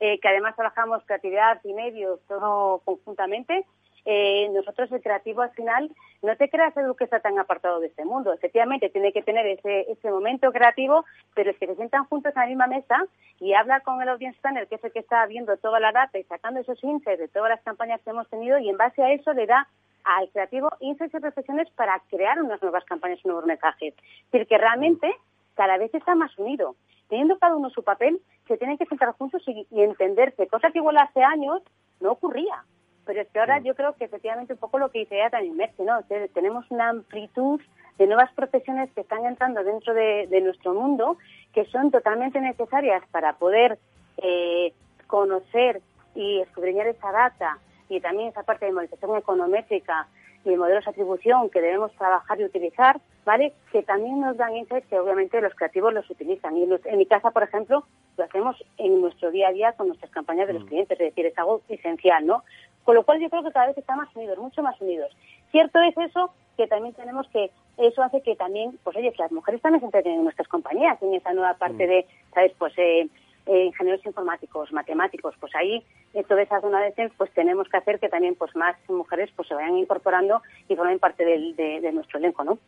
[0.00, 3.64] eh, que además trabajamos creatividad y medios todo conjuntamente,
[4.08, 5.90] eh, nosotros el creativo al final,
[6.22, 8.32] no te creas Edu que está tan apartado de este mundo.
[8.32, 12.40] Efectivamente, tiene que tener ese, ese momento creativo, pero es que se sientan juntos en
[12.40, 13.04] la misma mesa
[13.40, 16.20] y habla con el audience planner, que es el que está viendo toda la data
[16.20, 19.12] y sacando esos índices de todas las campañas que hemos tenido y en base a
[19.12, 19.66] eso le da
[20.04, 23.92] al creativo insights y reflexiones para crear unas nuevas campañas, nuevos mensajes.
[23.92, 25.12] Es decir, que realmente
[25.56, 26.76] cada vez está más unido.
[27.08, 30.78] Teniendo cada uno su papel, se tienen que sentar juntos y, y entenderse, cosa que
[30.78, 31.60] igual hace años
[32.00, 32.62] no ocurría.
[33.06, 35.56] Pero es que ahora yo creo que efectivamente un poco lo que dice ella también
[35.56, 36.02] Merce, ¿no?
[36.34, 37.60] tenemos una amplitud
[37.98, 41.16] de nuevas profesiones que están entrando dentro de, nuestro mundo
[41.54, 43.78] que son totalmente necesarias para poder
[44.18, 44.74] eh,
[45.06, 45.80] conocer
[46.14, 50.08] y escudriñar esa data y también esa parte de monetización econométrica
[50.46, 53.52] y de modelos de atribución que debemos trabajar y utilizar, ¿vale?
[53.72, 56.56] Que también nos dan insights que obviamente los creativos los utilizan.
[56.56, 57.84] Y en mi casa, por ejemplo,
[58.16, 60.68] lo hacemos en nuestro día a día con nuestras campañas de los mm.
[60.68, 62.44] clientes, es decir, es algo esencial, ¿no?
[62.84, 65.10] Con lo cual yo creo que cada vez están más unidos, mucho más unidos.
[65.50, 69.32] Cierto es eso, que también tenemos que, eso hace que también, pues oye, que las
[69.32, 71.88] mujeres también se entretienen en nuestras compañías, en esa nueva parte mm.
[71.88, 72.52] de, ¿sabes?
[72.58, 73.08] Pues eh,
[73.46, 78.00] eh, ingenieros informáticos, matemáticos, pues ahí, en toda esa zona de pues tenemos que hacer
[78.00, 82.18] que también pues más mujeres pues se vayan incorporando y formen parte del, de nuestro
[82.18, 82.58] elenco, ¿no?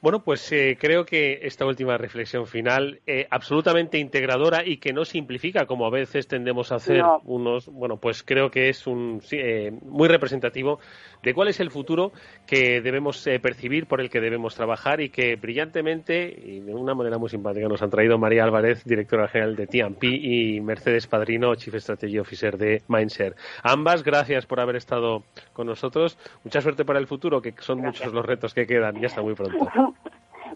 [0.00, 5.04] Bueno, pues eh, creo que esta última reflexión final, eh, absolutamente integradora y que no
[5.04, 9.72] simplifica como a veces tendemos a hacer unos, bueno, pues creo que es un eh,
[9.82, 10.78] muy representativo
[11.24, 12.12] de cuál es el futuro
[12.46, 17.18] que debemos percibir, por el que debemos trabajar y que brillantemente y de una manera
[17.18, 21.74] muy simpática nos han traído María Álvarez, directora general de TMP, y Mercedes Padrino, Chief
[21.74, 23.34] Strategy Officer de Mindshare.
[23.64, 26.16] Ambas, gracias por haber estado con nosotros.
[26.44, 29.00] Mucha suerte para el futuro, que son muchos los retos que quedan.
[29.00, 29.68] Ya está muy pronto.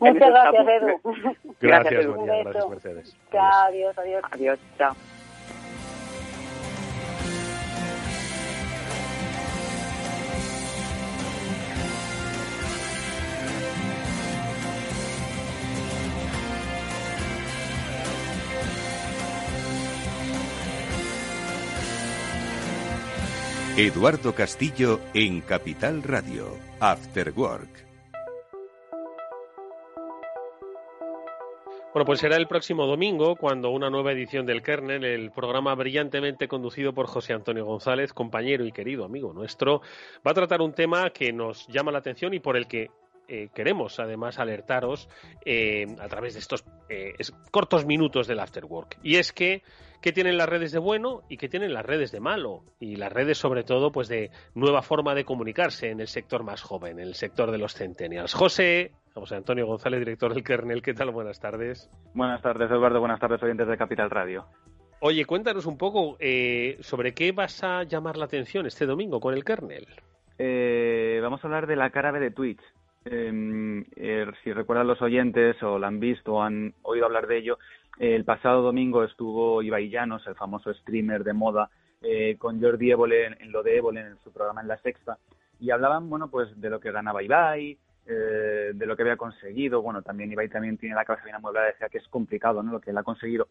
[0.02, 1.00] Muchas gracias, Edu.
[1.60, 2.42] Gracias, María.
[2.42, 3.16] Gracias, Mercedes.
[3.30, 4.22] Chao, adiós, adiós.
[4.32, 4.96] Adiós, chao.
[23.76, 27.91] Eduardo Castillo en Capital Radio, After Work.
[31.92, 36.48] Bueno, pues será el próximo domingo cuando una nueva edición del Kernel, el programa brillantemente
[36.48, 39.82] conducido por José Antonio González, compañero y querido amigo nuestro,
[40.26, 42.88] va a tratar un tema que nos llama la atención y por el que
[43.28, 45.10] eh, queremos además alertaros
[45.44, 47.12] eh, a través de estos eh,
[47.50, 48.98] cortos minutos del Afterwork.
[49.02, 49.62] Y es que
[50.02, 52.64] qué tienen las redes de bueno y qué tienen las redes de malo.
[52.80, 56.60] Y las redes, sobre todo, pues de nueva forma de comunicarse en el sector más
[56.60, 58.34] joven, en el sector de los centennials.
[58.34, 60.82] José, José Antonio González, director del Kernel.
[60.82, 61.10] ¿Qué tal?
[61.10, 61.88] Buenas tardes.
[62.12, 63.00] Buenas tardes, Eduardo.
[63.00, 64.46] Buenas tardes, oyentes de Capital Radio.
[65.00, 69.34] Oye, cuéntanos un poco eh, sobre qué vas a llamar la atención este domingo con
[69.34, 69.86] el Kernel.
[70.38, 72.62] Eh, vamos a hablar de la cara B de Twitch.
[73.04, 77.38] Em, eh, si recuerdan los oyentes o la han visto o han oído hablar de
[77.38, 77.58] ello,
[78.10, 81.70] el pasado domingo estuvo Ibai Llanos, el famoso streamer de moda,
[82.38, 85.18] con Jordi Évole en, lo de Évole en su programa en La Sexta,
[85.60, 89.80] y hablaban, bueno, pues de lo que ganaba Ibai, eh, de lo que había conseguido.
[89.80, 92.72] Bueno, también Ibai también tiene la cabeza bien amueblada, decía que es complicado ¿no?
[92.72, 93.46] lo que él ha conseguido.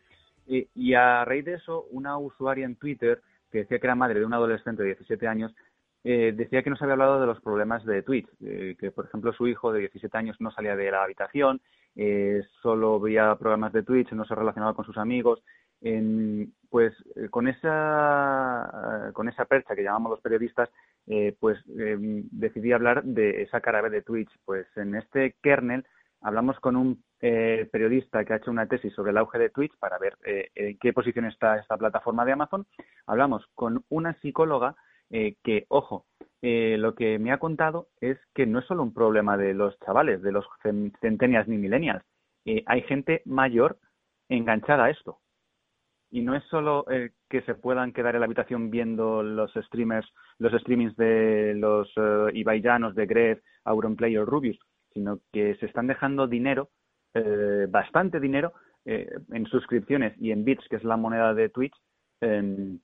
[0.45, 4.25] Y, a raíz de eso, una usuaria en Twitter, que decía que era madre de
[4.25, 5.55] un adolescente de 17 años,
[6.03, 9.31] eh, decía que nos había hablado de los problemas de Twitch, eh, que por ejemplo
[9.31, 11.61] su hijo de 17 años no salía de la habitación,
[12.61, 15.43] solo veía programas de Twitch, no se relacionaba con sus amigos.
[16.69, 16.93] pues
[17.29, 20.69] con esa, con esa percha que llamamos los periodistas,
[21.07, 24.29] eh, pues em, decidí hablar de esa cara de Twitch.
[24.45, 25.85] Pues en este kernel
[26.21, 29.77] hablamos con un eh, periodista que ha hecho una tesis sobre el auge de Twitch
[29.79, 32.65] para ver eh, en qué posición está esta plataforma de Amazon.
[33.05, 34.75] Hablamos con una psicóloga
[35.09, 36.05] que, ojo,
[36.41, 40.21] lo que me ha contado es que no es solo un problema de los chavales,
[40.21, 40.45] de los
[41.01, 42.03] centenias ni millennials.
[42.65, 43.77] hay gente mayor
[44.29, 45.19] enganchada a esto.
[46.09, 46.85] Y no es solo
[47.29, 52.29] que se puedan quedar en la habitación viendo los streamers, los streamings de los uh,
[52.33, 54.59] Ibaillanos, de Gref, Auronplay o Rubius,
[54.93, 56.69] sino que se están dejando dinero,
[57.13, 58.53] eh, bastante dinero,
[58.85, 61.75] eh, en suscripciones y en bits, que es la moneda de Twitch,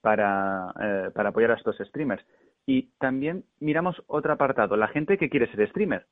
[0.02, 2.26] para, eh, para apoyar a estos streamers.
[2.68, 6.06] Y también miramos otro apartado, la gente que quiere ser streamer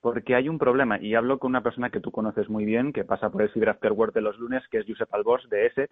[0.00, 3.04] porque hay un problema, y hablo con una persona que tú conoces muy bien, que
[3.04, 5.90] pasa por el Cyber After Work de los lunes, que es Josep Albors, de ESET,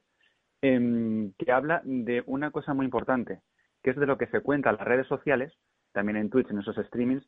[0.66, 3.42] Em, que habla de una cosa muy importante,
[3.82, 5.52] que es de lo que se cuenta en las redes sociales,
[5.92, 7.22] también en Twitch, en esos streamings,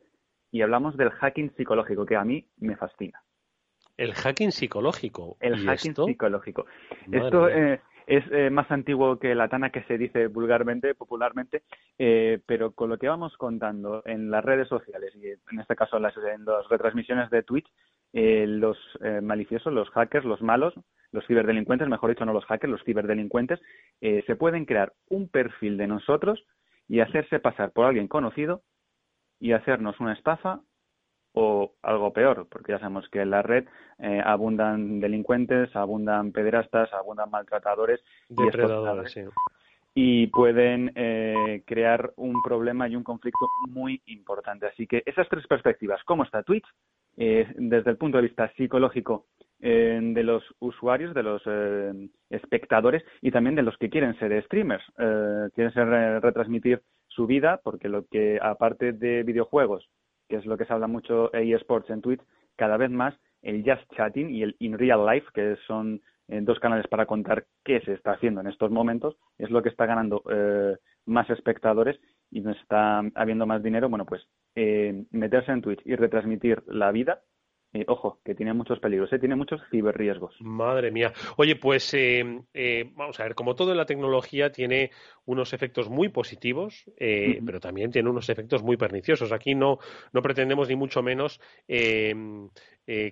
[0.51, 3.21] y hablamos del hacking psicológico, que a mí me fascina.
[3.99, 5.37] El hacking psicológico.
[5.41, 6.65] El hacking psicológico.
[7.13, 11.63] esto, eh, es eh, más antiguo que la tana que se dice vulgarmente, popularmente,
[11.99, 15.97] eh, pero con lo que vamos contando en las redes sociales y en este caso
[15.97, 16.15] en las,
[16.69, 17.67] retransmisiones de Twitch,
[18.13, 18.79] eh, los
[19.23, 20.75] maliciosos, los hackers, los malos,
[21.11, 23.61] los ciberdelincuentes, mejor dicho, no los hackers, los ciberdelincuentes,
[24.01, 26.45] se pueden crear un perfil de nosotros
[26.89, 28.63] y hacerse pasar por alguien conocido
[29.41, 30.61] y hacernos una estafa
[31.39, 33.67] o algo peor, porque ya sabemos que en la red
[33.99, 39.15] eh, abundan delincuentes, abundan pederastas, abundan maltratadores Depredadores,
[39.95, 44.67] y, pueden eh, crear un problema y un conflicto muy importante.
[44.67, 46.67] Así que esas tres perspectivas, ¿cómo está Twitch?
[47.19, 49.27] Eh, desde el punto de vista psicológico
[49.59, 51.43] de los usuarios, de los
[52.29, 54.85] espectadores y también de los que quieren ser streamers,
[55.55, 55.89] quieren ser,
[56.23, 59.89] retransmitir su vida, porque lo que aparte de videojuegos
[60.29, 62.23] que es lo que se habla mucho eSports en Twitch,
[62.57, 66.59] cada vez más el Just Chatting y el In Real Life, que son eh, dos
[66.59, 70.23] canales para contar qué se está haciendo en estos momentos, es lo que está ganando
[70.31, 73.89] eh, más espectadores y no está habiendo más dinero.
[73.89, 77.23] Bueno, pues eh, meterse en Twitch y retransmitir la vida
[77.77, 79.19] eh, ojo, que tiene muchos peligros, ¿eh?
[79.19, 80.35] tiene muchos ciberriesgos.
[80.41, 81.13] Madre mía.
[81.37, 82.25] Oye, pues eh,
[82.95, 84.91] vamos a ver, como todo en la tecnología tiene
[85.25, 89.33] unos efectos muy positivos, pero también tiene unos efectos muy perniciosos.
[89.33, 89.79] Aquí no,
[90.13, 91.41] no pretendemos ni mucho menos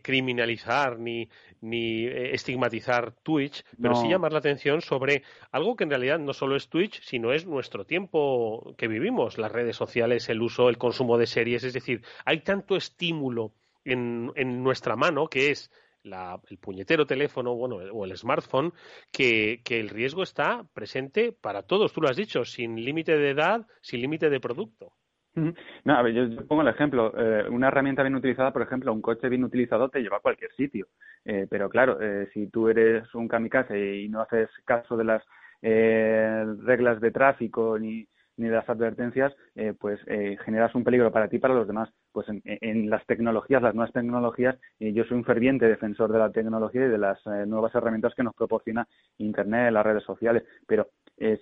[0.03, 1.29] criminalizar ni,
[1.61, 6.55] ni estigmatizar Twitch, pero sí llamar la atención sobre algo que en realidad no solo
[6.55, 11.19] es Twitch, sino es nuestro tiempo que vivimos, las redes sociales, el uso, el consumo
[11.19, 11.65] de series.
[11.65, 13.53] Es decir, hay tanto estímulo
[13.85, 15.71] en, nuestra mano, que es
[16.03, 18.73] la, el puñetero teléfono bueno, o el smartphone,
[19.13, 23.31] que, que, el riesgo está presente para todos, tú lo has dicho, sin límite de
[23.31, 24.93] edad, sin límite de producto.
[25.35, 27.13] No, a ver, yo, pongo el ejemplo.
[27.17, 30.53] Eh, una herramienta bien utilizada, por ejemplo, un coche bien utilizado te lleva a cualquier
[30.53, 30.87] sitio.
[31.25, 35.23] Eh, pero claro, eh, si tú eres un kamikaze y no haces caso de las
[35.63, 41.29] reglas de tráfico ni, ni de las advertencias, eh, pues eh, generas un peligro para
[41.29, 41.91] ti y para los demás.
[42.13, 46.31] Pues en, las tecnologías, las nuevas tecnologías, eh, yo soy un ferviente defensor de la
[46.31, 48.87] tecnología y de las nuevas herramientas que nos proporciona
[49.19, 50.89] Internet, las redes sociales, pero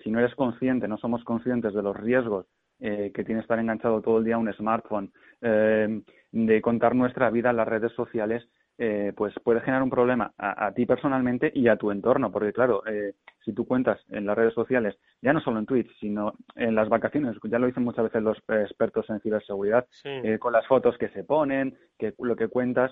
[0.03, 2.45] si no eres consciente, no somos conscientes de los riesgos
[2.79, 7.57] que tiene estar enganchado todo el día a un smartphone, de contar nuestra vida en
[7.57, 8.47] las redes sociales,
[8.79, 12.83] eh, pues puede generar un problema a, ti personalmente y a tu entorno, porque claro,
[12.87, 13.13] eh,
[13.45, 16.89] si tú cuentas en las redes sociales, ya no solo en Twitch, sino en las
[16.89, 21.09] vacaciones, ya lo dicen muchas veces los expertos en ciberseguridad, eh, con las fotos que
[21.09, 22.91] se ponen, que lo que cuentas,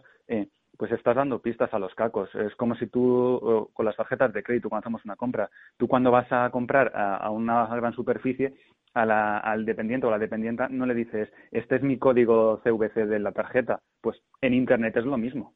[0.77, 2.33] pues estás dando pistas a los cacos.
[2.35, 6.11] Es como si tú, con las tarjetas de crédito, cuando hacemos una compra, tú cuando
[6.11, 8.53] vas a comprar a, una gran superficie,
[8.93, 13.31] al dependiente o la dependienta no le dices, este es mi código CVC de la
[13.31, 13.81] tarjeta.
[14.01, 15.53] Pues en Internet es lo mismo.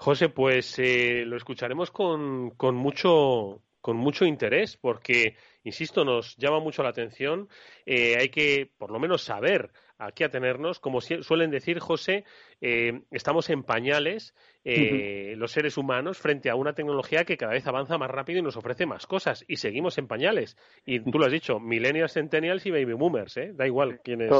[0.00, 6.58] José, pues eh, lo escucharemos con, con, mucho, con mucho interés porque, insisto, nos llama
[6.58, 7.50] mucho la atención.
[7.84, 10.80] Eh, hay que, por lo menos, saber a qué atenernos.
[10.80, 12.24] Como suelen decir, José,
[12.62, 14.34] eh, estamos en pañales
[14.64, 18.56] los seres humanos frente a una tecnología que cada vez avanza más rápido y nos
[18.56, 19.44] ofrece más cosas.
[19.48, 20.56] Y seguimos en pañales.
[20.86, 23.38] Y tú lo has dicho, millennials, centennials y baby boomers.
[23.52, 24.30] Da igual quiénes,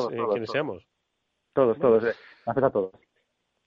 [0.51, 0.89] seamos.
[1.53, 2.17] Todos, todos.
[2.47, 2.93] Hace a todos.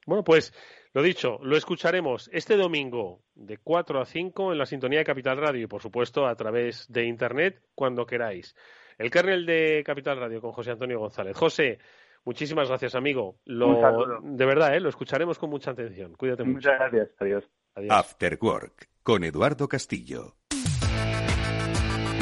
[0.05, 0.53] Bueno, pues
[0.93, 5.37] lo dicho, lo escucharemos este domingo de 4 a 5 en la sintonía de Capital
[5.37, 8.55] Radio y, por supuesto, a través de Internet cuando queráis.
[8.99, 11.35] El kernel de Capital Radio con José Antonio González.
[11.35, 11.79] José,
[12.25, 13.39] muchísimas gracias, amigo.
[13.45, 14.79] Lo, de verdad, ¿eh?
[14.79, 16.13] lo escucharemos con mucha atención.
[16.13, 16.69] Cuídate mucho.
[16.69, 17.09] Muchas gracias.
[17.19, 17.49] Adiós.
[17.73, 17.91] Adiós.
[17.91, 20.35] After Work con Eduardo Castillo.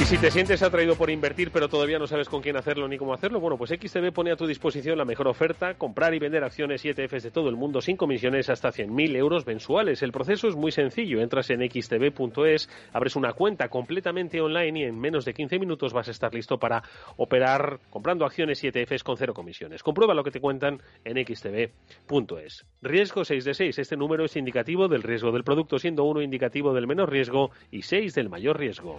[0.02, 2.98] Y si te sientes atraído por invertir pero todavía no sabes con quién hacerlo ni
[2.98, 6.42] cómo hacerlo, bueno, pues XTB pone a tu disposición la mejor oferta, comprar y vender
[6.42, 10.02] acciones y ETFs de todo el mundo sin comisiones hasta 100.000 euros mensuales.
[10.02, 14.98] El proceso es muy sencillo, entras en xtb.es, abres una cuenta completamente online y en
[14.98, 16.82] menos de 15 minutos vas a estar listo para
[17.16, 19.84] operar comprando acciones y ETFs con cero comisiones.
[19.84, 22.66] Comprueba lo que te cuentan en xtb.es.
[22.82, 26.74] Riesgo 6 de 6, este número es indicativo del riesgo del producto, siendo uno indicativo
[26.74, 28.98] del menor riesgo y 6 del mayor riesgo.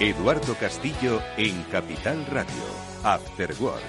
[0.00, 2.64] Eduardo Castillo en Capital Radio,
[3.04, 3.80] After Work.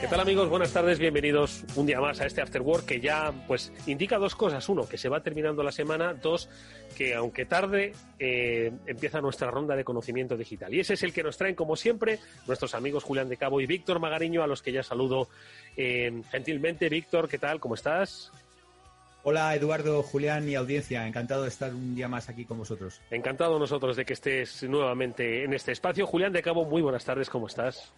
[0.00, 0.48] ¿Qué tal amigos?
[0.48, 4.34] Buenas tardes, bienvenidos un día más a este After Work que ya pues indica dos
[4.34, 4.68] cosas.
[4.68, 6.14] Uno, que se va terminando la semana.
[6.14, 6.48] Dos,
[6.96, 10.74] que aunque tarde eh, empieza nuestra ronda de conocimiento digital.
[10.74, 12.18] Y ese es el que nos traen, como siempre,
[12.48, 15.28] nuestros amigos Julián de Cabo y Víctor Magariño, a los que ya saludo
[15.76, 16.88] eh, gentilmente.
[16.88, 17.60] Víctor, ¿qué tal?
[17.60, 18.32] ¿Cómo estás?
[19.28, 23.00] Hola Eduardo, Julián y audiencia, encantado de estar un día más aquí con vosotros.
[23.10, 26.06] Encantado nosotros de que estés nuevamente en este espacio.
[26.06, 27.92] Julián de Cabo, muy buenas tardes, ¿cómo estás?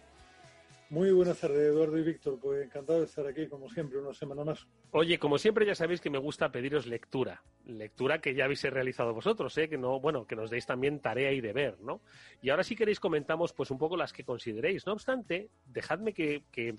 [0.91, 2.39] Muy buenas tardes, Eduardo y Víctor.
[2.41, 4.65] Pues encantado de estar aquí, como siempre, una semana más.
[4.89, 7.43] Oye, como siempre, ya sabéis que me gusta pediros lectura.
[7.65, 9.69] Lectura que ya habéis realizado vosotros, ¿eh?
[9.69, 12.01] que no, bueno, que nos deis también tarea y deber, ¿no?
[12.41, 14.87] Y ahora, si queréis, comentamos pues un poco las que consideréis.
[14.87, 16.75] No obstante, dejadme que, que,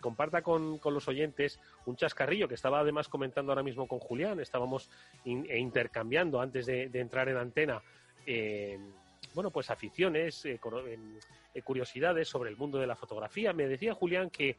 [0.00, 4.40] comparta con, con, los oyentes un chascarrillo que estaba además comentando ahora mismo con Julián.
[4.40, 4.88] Estábamos
[5.26, 7.82] e intercambiando antes de, de entrar en antena.
[8.26, 8.78] Eh,
[9.34, 10.58] bueno, pues aficiones, eh,
[11.54, 13.52] eh, curiosidades sobre el mundo de la fotografía.
[13.52, 14.56] Me decía Julián que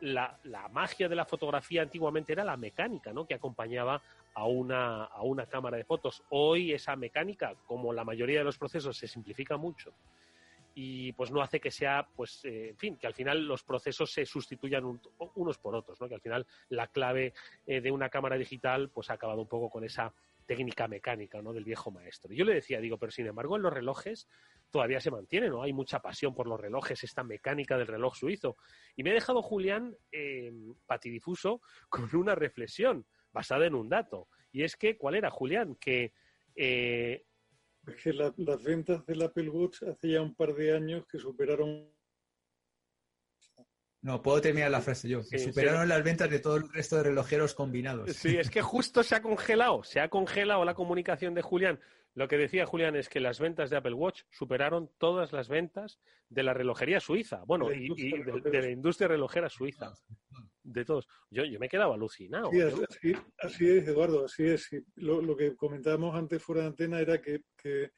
[0.00, 0.38] la,
[0.72, 3.26] magia de la fotografía antiguamente era la mecánica, ¿no?
[3.26, 4.02] Que acompañaba
[4.34, 6.22] a una, a una cámara de fotos.
[6.30, 9.92] Hoy esa mecánica, como la mayoría de los procesos, se simplifica mucho
[10.72, 14.12] y pues no hace que sea, pues, eh, en fin, que al final los procesos
[14.12, 15.00] se sustituyan
[15.34, 16.08] unos por otros, ¿no?
[16.08, 17.34] Que al final la clave
[17.66, 20.12] de una cámara digital, pues ha acabado un poco con esa
[20.50, 21.52] técnica mecánica ¿no?
[21.52, 22.34] del viejo maestro.
[22.34, 24.26] Yo le decía, digo, pero sin embargo en los relojes
[24.72, 25.62] todavía se mantiene, ¿no?
[25.62, 28.56] Hay mucha pasión por los relojes, esta mecánica del reloj suizo.
[28.96, 30.50] Y me he dejado Julián eh,
[30.86, 34.26] patidifuso con una reflexión basada en un dato.
[34.50, 35.76] Y es que, ¿cuál era, Julián?
[35.76, 36.14] Que...
[36.56, 37.22] Eh,
[38.02, 41.92] que las ventas del Apple Watch hace ya un par de años que superaron
[44.02, 45.20] no, puedo terminar la frase yo.
[45.28, 48.10] Que superaron las ventas de todo el resto de relojeros combinados.
[48.16, 51.78] Sí, es que justo se ha congelado, se ha congelado la comunicación de Julián.
[52.14, 56.00] Lo que decía Julián es que las ventas de Apple Watch superaron todas las ventas
[56.28, 59.92] de la relojería suiza, bueno, y, de, la industria relojera suiza,
[60.62, 61.06] de todos.
[61.30, 62.50] Yo, yo me he quedado alucinado.
[63.00, 64.70] Sí, así, es, Eduardo, así es.
[64.96, 67.92] Lo, que comentábamos antes fuera de antena era que, que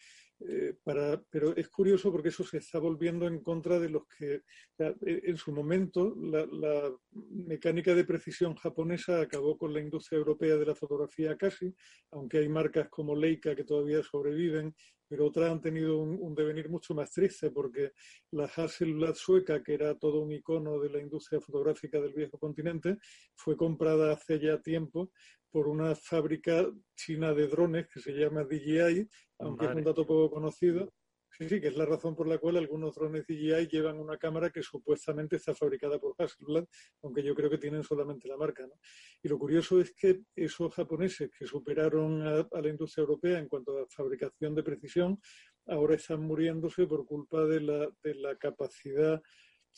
[0.49, 4.43] eh, para, pero es curioso porque eso se está volviendo en contra de los que,
[4.79, 10.75] en su momento, la, mecánica de precisión japonesa acabó con la industria europea de la
[10.75, 11.75] fotografía casi,
[12.11, 14.75] aunque hay marcas como Leica que todavía sobreviven,
[15.13, 17.93] pero otras han tenido un, devenir mucho más triste porque
[18.31, 22.97] la Hasselblad sueca, que era todo un icono de la industria fotográfica del viejo continente,
[23.35, 25.11] fue comprada hace ya tiempo
[25.51, 29.07] por una fábrica china de drones que se llama DJI,
[29.41, 30.91] aunque es un dato poco conocido.
[31.39, 34.51] Sí, sí, que es la razón por la cual algunos drones DJI llevan una cámara
[34.51, 36.67] que supuestamente está fabricada por Hasselblad,
[37.03, 38.67] aunque yo creo que tienen solamente la marca.
[38.67, 38.75] ¿no?
[39.23, 43.49] Y lo curioso es que esos japoneses que superaron a, a la industria europea en
[43.49, 45.19] cuanto a fabricación de precisión,
[45.67, 49.23] ahora están muriéndose por culpa de la, de la capacidad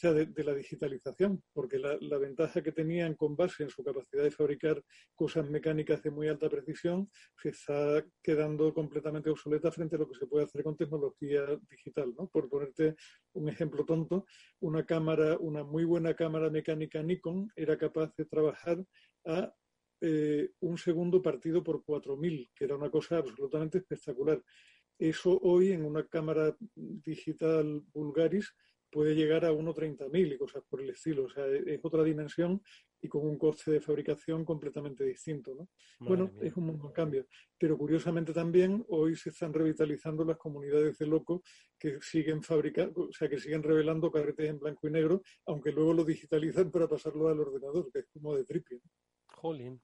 [0.03, 4.82] de, la digitalización, porque la, ventaja que tenían con base en su capacidad de fabricar
[5.14, 7.09] cosas mecánicas de muy alta precisión
[7.40, 12.14] se está quedando completamente obsoleta frente a lo que se puede hacer con tecnología digital.
[12.18, 12.28] ¿no?
[12.28, 12.97] Por ponerte
[13.34, 14.26] un ejemplo tonto,
[14.61, 18.84] una cámara, una muy buena cámara mecánica Nikon era capaz de trabajar
[19.24, 19.55] a
[20.01, 24.42] eh, un segundo partido por 4000, que era una cosa absolutamente espectacular.
[24.99, 28.55] Eso hoy en una cámara digital Vulgaris
[28.95, 31.24] puede llegar a 1.30.000 y cosas por el estilo.
[31.24, 32.62] O sea, es otra dimensión
[33.03, 35.53] y con un coste de fabricación completamente distinto.
[35.53, 35.68] ¿no?
[35.99, 37.26] bueno, es un cambio.
[37.59, 41.40] Pero curiosamente también hoy se están revitalizando las comunidades de locos
[41.76, 45.92] que siguen fabricando, o sea, que siguen revelando carretes en blanco y negro, aunque luego
[45.92, 48.78] lo digitalizan para pasarlo al ordenador, que es como de tripio.
[49.26, 49.82] Jolín.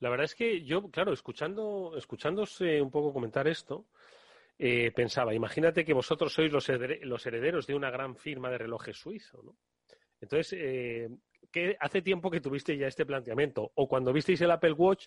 [0.00, 3.86] La verdad es que yo, claro, escuchando, escuchándose un poco comentar esto,
[4.58, 9.42] eh, pensaba, imagínate que vosotros sois los, herederos de una gran firma de relojes suizo,
[9.42, 9.56] ¿no?
[10.20, 11.08] Entonces, eh,
[11.50, 15.06] ¿qué, hace tiempo que tuviste ya este planteamiento, o cuando visteis el Apple Watch,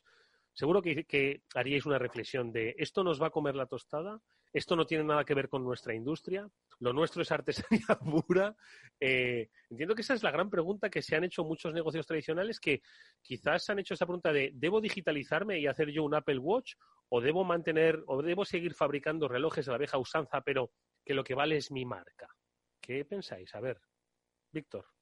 [0.55, 4.19] seguro que, haríais una reflexión de, ¿esto nos va a comer la tostada?
[4.55, 6.49] esto no tiene nada que ver con nuestra industria,
[6.79, 7.87] lo nuestro es artesanía
[8.25, 8.55] pura.
[8.97, 12.61] Eh, entiendo que esa es la gran pregunta que se han hecho muchos negocios tradicionales
[12.61, 12.81] que
[13.21, 16.75] quizás han hecho esa pregunta de ¿debo digitalizarme y hacer yo un Apple Watch
[17.09, 20.71] o debo mantener o debo seguir fabricando relojes de la vieja usanza pero
[21.03, 22.29] que lo que vale es mi marca?
[22.79, 23.53] ¿Qué pensáis?
[23.55, 23.81] A ver,
[24.53, 24.94] Víctor.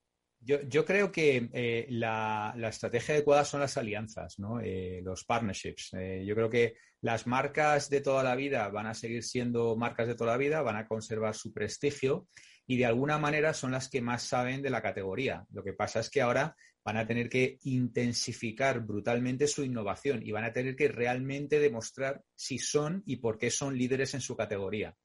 [0.45, 4.59] Yo, creo que eh, la, estrategia adecuada son las alianzas, ¿no?
[4.59, 5.93] Eh, los partnerships.
[5.93, 10.07] Eh, yo creo que las marcas de toda la vida van a seguir siendo marcas
[10.07, 12.27] de toda la vida, van a conservar su prestigio
[12.67, 15.45] y de alguna manera son las que más saben de la categoría.
[15.51, 20.31] Lo que pasa es que ahora van a tener que intensificar brutalmente su innovación y
[20.31, 24.35] van a tener que realmente demostrar si son y por qué son líderes en su
[24.35, 24.95] categoría.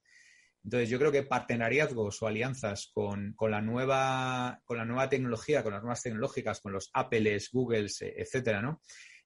[0.64, 5.72] Entonces, yo creo que partenariazgos o alianzas con, la nueva, con la nueva tecnología, con
[5.72, 8.82] las nuevas tecnológicas, con los Apples, Googles, eh, etcétera, ¿no?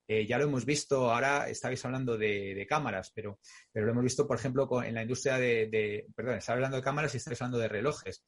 [0.07, 3.39] Eh, ya lo hemos visto, ahora estabais hablando de, cámaras, pero,
[3.73, 7.15] pero, lo hemos visto, por ejemplo, en la industria de, perdón, estaba hablando de cámaras
[7.15, 8.25] y estáis hablando de relojes,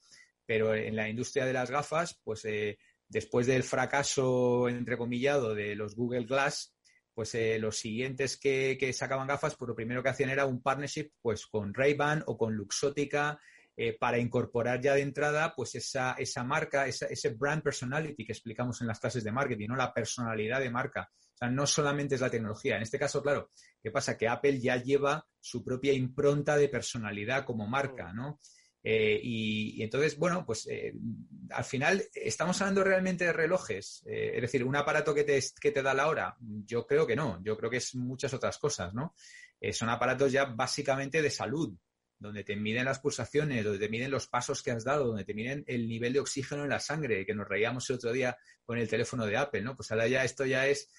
[0.46, 2.78] pero en la industria de las gafas, pues eh,
[3.08, 6.73] después del fracaso, entrecomillado, de los Google Glass,
[7.14, 11.10] pues eh, los siguientes que, sacaban gafas, pues lo primero que hacían era un partnership
[11.22, 13.38] pues con Ray-Ban o con Luxottica
[13.76, 18.80] eh, para incorporar ya de entrada pues esa, esa marca, ese brand personality que explicamos
[18.80, 19.76] en las clases de marketing, ¿no?
[19.76, 21.10] La personalidad de marca.
[21.34, 22.76] O sea, no solamente es la tecnología.
[22.76, 23.50] En este caso, claro,
[23.82, 24.16] ¿qué pasa?
[24.16, 28.40] Que Apple ya lleva su propia impronta de personalidad como marca, ¿no?
[28.86, 30.92] Eh, y, entonces, bueno, pues eh,
[31.50, 34.02] al final, ¿estamos hablando realmente de relojes?
[34.06, 36.36] Eh, es decir, ¿un aparato que te, que te da la hora?
[36.38, 39.14] Yo creo que no, yo creo que es muchas otras cosas, ¿no?
[39.72, 41.74] son aparatos ya básicamente de salud,
[42.18, 45.32] donde te miden las pulsaciones, donde te miden los pasos que has dado, donde te
[45.32, 48.76] miden el nivel de oxígeno en la sangre, que nos reíamos el otro día con
[48.76, 49.74] el teléfono de Apple, ¿no?
[49.74, 50.90] Pues ahora ya esto ya es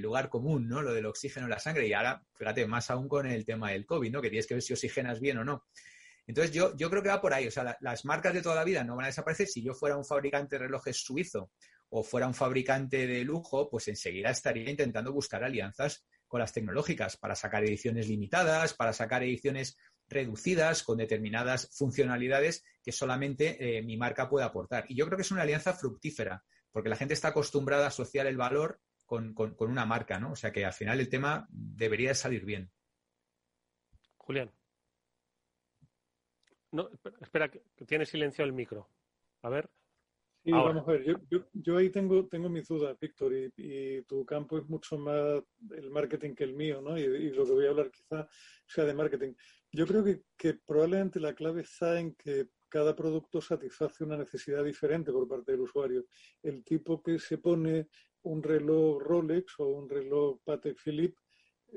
[0.00, 0.82] lugar común, ¿no?
[0.82, 1.86] Lo del oxígeno en la sangre.
[1.86, 4.20] Y ahora, fíjate, más aún con el tema del COVID, ¿no?
[4.20, 5.64] Que tienes que ver si oxigenas bien o no.
[6.26, 7.46] Entonces, yo, yo creo que va por ahí.
[7.46, 9.46] O sea, las marcas de toda la vida no van a desaparecer.
[9.46, 11.50] Si yo fuera un fabricante de relojes suizo
[11.90, 17.16] o fuera un fabricante de lujo, pues enseguida estaría intentando buscar alianzas con las tecnológicas
[17.16, 19.76] para sacar ediciones limitadas, para sacar ediciones
[20.08, 24.84] reducidas con determinadas funcionalidades que solamente eh, mi marca puede aportar.
[24.88, 28.26] Y yo creo que es una alianza fructífera, porque la gente está acostumbrada a asociar
[28.26, 30.32] el valor con, con, con una marca, ¿no?
[30.32, 32.70] O sea que al final el tema debería salir bien.
[34.16, 34.50] Julián.
[36.74, 38.88] No, espera, que tiene silencio el micro.
[39.42, 39.70] A ver.
[40.42, 41.16] Sí, vamos a ver,
[41.54, 46.34] yo, ahí tengo, tengo mis dudas, Víctor, y, tu campo es mucho más el marketing
[46.34, 46.98] que el mío, ¿no?
[46.98, 48.28] Y, lo que voy a hablar quizá
[48.66, 49.34] sea de marketing.
[49.72, 54.64] Yo creo que, que, probablemente la clave está en que cada producto satisface una necesidad
[54.64, 56.04] diferente por parte del usuario.
[56.42, 57.88] El tipo que se pone
[58.22, 61.23] un reloj Rolex o un reloj Patek Philippe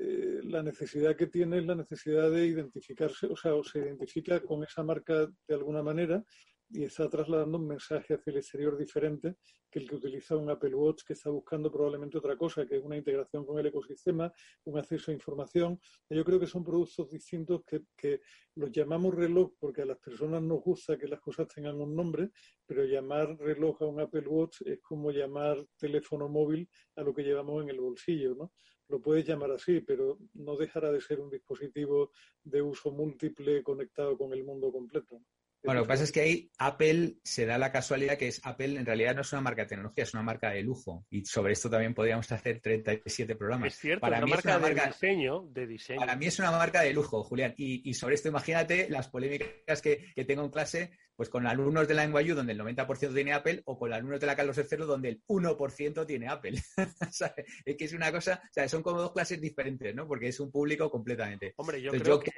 [0.00, 4.40] eh, la necesidad que tiene es la necesidad de identificarse, o sea, o se identifica
[4.40, 6.24] con esa marca de alguna manera
[6.70, 9.36] y está trasladando un mensaje hacia el exterior diferente
[9.70, 12.84] que el que utiliza un Apple Watch que está buscando probablemente otra cosa, que es
[12.84, 14.32] una integración con el ecosistema,
[14.64, 15.80] un acceso a información.
[16.08, 18.20] Yo creo que son productos distintos que, que
[18.54, 22.30] los llamamos reloj porque a las personas nos gusta que las cosas tengan un nombre,
[22.66, 27.22] pero llamar reloj a un Apple Watch es como llamar teléfono móvil a lo que
[27.22, 28.52] llevamos en el bolsillo, ¿no?
[28.88, 32.10] Lo puedes llamar así, pero no dejará de ser un dispositivo
[32.42, 35.20] de uso múltiple conectado con el mundo completo.
[35.68, 38.78] Bueno, lo que pasa es que ahí Apple se da la casualidad que es Apple
[38.78, 41.04] en realidad no es una marca de tecnología, es una marca de lujo.
[41.10, 43.74] Y sobre esto también podríamos hacer 37 programas.
[43.74, 46.00] Es cierto, para mí marca es una marca de diseño, de diseño.
[46.00, 47.52] Para mí es una marca de lujo, Julián.
[47.58, 52.06] Y, sobre esto imagínate las polémicas que, tengo en clase pues con alumnos de la
[52.06, 55.22] NYU donde el 90% tiene Apple o con alumnos de la Carlos III donde el
[55.26, 56.62] 1% tiene Apple.
[57.66, 60.08] es que es una cosa, o sea, son como dos clases diferentes, ¿no?
[60.08, 61.52] Porque es un público completamente.
[61.58, 62.32] Hombre, yo creo que...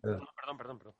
[0.00, 0.94] perdón, perdón, perdón.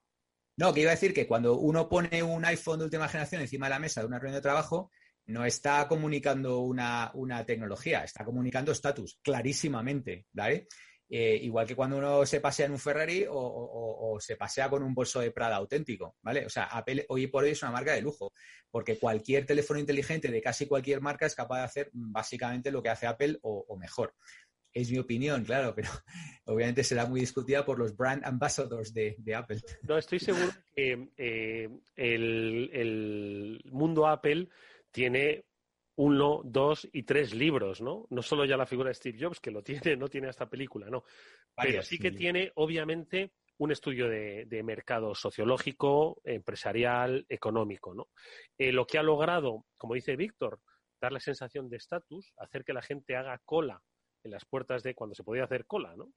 [0.59, 3.67] No, que iba a decir que cuando uno pone un iPhone de última generación encima
[3.67, 4.91] de la mesa de una reunión de trabajo,
[5.27, 7.13] no está comunicando una,
[7.47, 10.67] tecnología, está comunicando estatus, clarísimamente, ¿vale?
[11.09, 14.95] Eh, igual que cuando uno se pasea en un Ferrari o, se pasea con un
[14.95, 16.45] bolso de Prada auténtico, ¿vale?
[16.45, 18.33] O sea, Apple hoy por hoy es una marca de lujo,
[18.69, 22.89] porque cualquier teléfono inteligente de casi cualquier marca es capaz de hacer básicamente lo que
[22.89, 24.13] hace Apple o mejor.
[24.79, 25.89] Es mi opinión, claro, pero
[26.45, 29.61] obviamente será muy discutida por los brand ambassadors de, Apple.
[29.83, 34.49] No, estoy seguro que eh, el, mundo Apple
[34.93, 35.47] tiene
[35.97, 38.07] uno, dos y tres libros, ¿no?
[38.11, 40.89] No solo ya la figura de Steve Jobs, que lo tiene, no tiene esta película,
[40.89, 41.03] no.
[41.57, 48.11] Pero sí que tiene, obviamente, un estudio de, mercado sociológico, empresarial, económico, ¿no?
[48.57, 50.61] Eh, lo que ha logrado, como dice Víctor,
[51.01, 53.83] dar la sensación de estatus, hacer que la gente haga cola
[54.31, 56.13] las puertas de cuando se podía hacer cola, ¿no?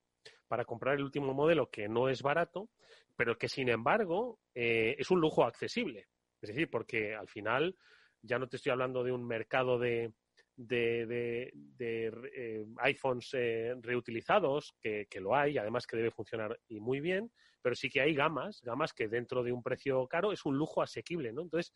[0.51, 2.69] para comprar el último modelo que no es barato,
[3.15, 6.09] pero que sin embargo eh, es un lujo accesible.
[6.41, 7.75] Es decir, porque al final
[8.21, 10.11] ya no te estoy hablando de un mercado de,
[10.57, 16.99] de, eh, iPhones eh, reutilizados, que, que, lo hay, además que debe funcionar y muy
[16.99, 17.31] bien,
[17.61, 20.81] pero sí que hay gamas, gamas que dentro de un precio caro es un lujo
[20.81, 21.43] asequible, ¿no?
[21.43, 21.71] Entonces,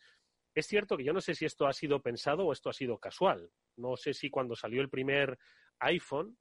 [0.54, 2.98] es cierto que yo no sé si esto ha sido pensado o esto ha sido
[2.98, 3.50] casual.
[3.76, 5.38] No sé si cuando salió el primer
[5.80, 6.36] iPhone,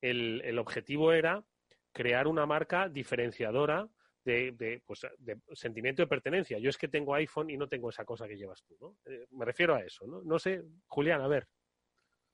[0.00, 1.44] el, el objetivo era
[1.92, 3.88] crear una marca diferenciadora
[4.24, 6.58] de, de, pues, de, sentimiento de pertenencia.
[6.58, 8.96] Yo es que tengo iPhone y no tengo esa cosa que llevas tú, ¿no?
[9.04, 10.22] Eh, me refiero a eso, ¿no?
[10.22, 11.46] No sé, Julián, a ver.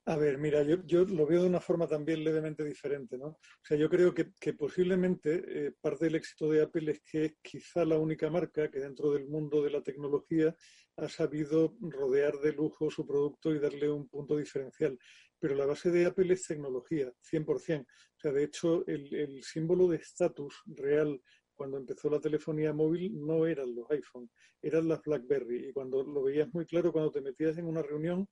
[0.06, 3.26] A ver, mira, yo, yo, lo veo de una forma también levemente diferente, ¿no?
[3.26, 7.24] O sea, yo creo que, que posiblemente eh, parte del éxito de Apple es que
[7.26, 10.54] es quizá la única marca que dentro del mundo de la tecnología
[10.96, 14.98] ha sabido rodear de lujo su producto y darle un punto diferencial.
[15.40, 17.82] Pero la base de Apple es tecnología, 100%.
[17.82, 21.20] O sea, de hecho, el, el símbolo de estatus real
[21.60, 24.30] cuando empezó la telefonía móvil no eran los iPhone,
[24.62, 25.68] eran las BlackBerry.
[25.68, 28.26] Y cuando lo veías muy claro, cuando te metías en una reunión,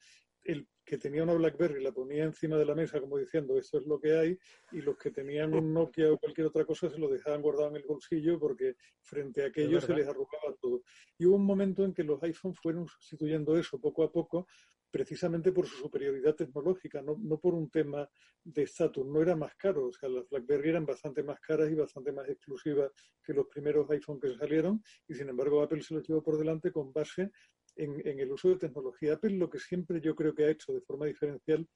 [0.44, 3.86] el que tenía una BlackBerry la ponía encima de la mesa como diciendo esto es
[3.86, 4.38] lo que hay
[4.72, 7.76] y los que tenían un Nokia o cualquier otra cosa se lo dejaban guardado en
[7.76, 10.82] el bolsillo porque frente a aquello se les arrugaba todo.
[11.18, 14.46] Y hubo un momento en que los iPhone fueron sustituyendo eso poco a poco
[14.91, 18.09] precisamente por su superioridad tecnológica, no, no por un tema
[18.43, 21.74] de estatus, no era más caro, o sea, las BlackBerry eran bastante más caras y
[21.74, 22.91] bastante más exclusivas
[23.22, 26.72] que los primeros iPhone que salieron y sin embargo Apple se los llevó por delante
[26.72, 27.30] con base
[27.76, 29.14] en, en, el uso de tecnología.
[29.14, 31.68] Apple lo que siempre yo creo que ha hecho de forma diferencial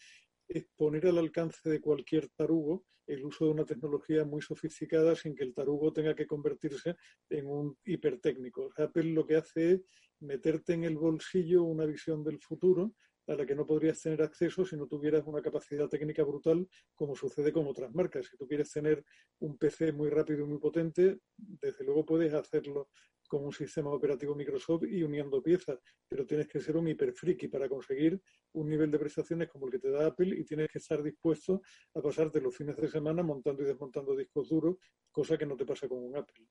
[0.49, 5.35] es poner al alcance de cualquier tarugo el uso de una tecnología muy sofisticada sin
[5.35, 6.97] que el tarugo tenga que convertirse
[7.29, 8.71] en un hipertécnico.
[8.77, 9.81] Apple lo que hace es
[10.21, 12.95] meterte en el bolsillo una visión del futuro
[13.29, 17.15] a la que no podrías tener acceso si no tuvieras una capacidad técnica brutal, como
[17.15, 18.27] sucede con otras marcas.
[18.27, 19.05] Si tú quieres tener
[19.41, 22.89] un PC muy rápido y muy potente, desde luego puedes hacerlo
[23.33, 27.67] con un sistema operativo Microsoft y uniendo piezas, pero tienes que ser un hiperfriki para
[27.67, 28.21] conseguir
[28.53, 31.63] un nivel de prestaciones como el que te da Apple y tienes que estar dispuesto
[31.95, 34.77] a pasarte los fines de semana montando y desmontando discos duros,
[35.11, 36.45] cosa que no te pasa con un Apple.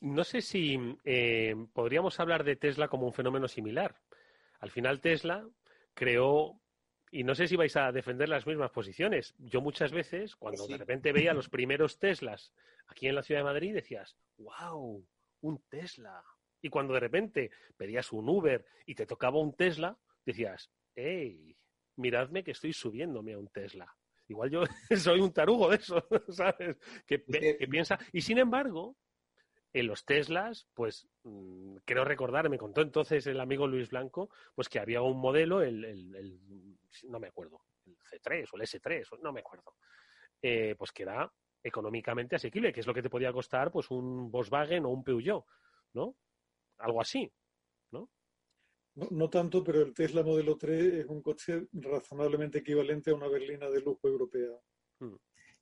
[0.00, 3.96] No sé si eh, podríamos hablar de Tesla como un fenómeno similar.
[4.60, 5.48] Al final Tesla
[5.94, 6.60] creó
[7.10, 9.34] y no sé si vais a defender las mismas posiciones.
[9.38, 10.72] Yo muchas veces, cuando sí.
[10.72, 12.52] de repente veía los primeros Teslas
[12.86, 15.04] aquí en la ciudad de Madrid, decías, wow,
[15.42, 16.22] un Tesla.
[16.60, 21.56] Y cuando de repente pedías un Uber y te tocaba un Tesla, decías, hey,
[21.96, 23.94] miradme que estoy subiéndome a un Tesla.
[24.28, 24.62] Igual yo
[24.96, 26.76] soy un tarugo de eso, ¿sabes?
[27.06, 27.98] Que, que piensa.
[28.12, 28.96] Y sin embargo,
[29.78, 34.68] en los Teslas, pues mmm, creo recordar, me contó entonces el amigo Luis Blanco, pues
[34.68, 36.40] que había un modelo, el, el, el
[37.04, 39.74] no me acuerdo, el C3 o el S3, no me acuerdo,
[40.42, 41.30] eh, pues que era
[41.62, 45.44] económicamente asequible, que es lo que te podía costar pues un Volkswagen o un Peugeot,
[45.94, 46.16] ¿no?
[46.78, 47.30] Algo así,
[47.90, 48.08] ¿no?
[48.94, 53.28] No, no tanto, pero el Tesla Modelo 3 es un coche razonablemente equivalente a una
[53.28, 54.56] berlina de lujo europea.
[55.00, 55.16] Hmm.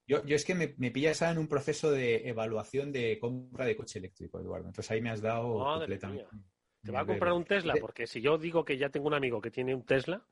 [0.07, 3.77] Yo, yo, es que me, me pillas en un proceso de evaluación de compra de
[3.77, 4.69] coche eléctrico, Eduardo.
[4.69, 6.27] Entonces ahí me has dado Madre completamente.
[6.33, 6.45] Mía.
[6.83, 7.75] ¿Te va a comprar un Tesla?
[7.81, 10.25] Porque si yo digo que ya tengo un amigo que tiene un Tesla,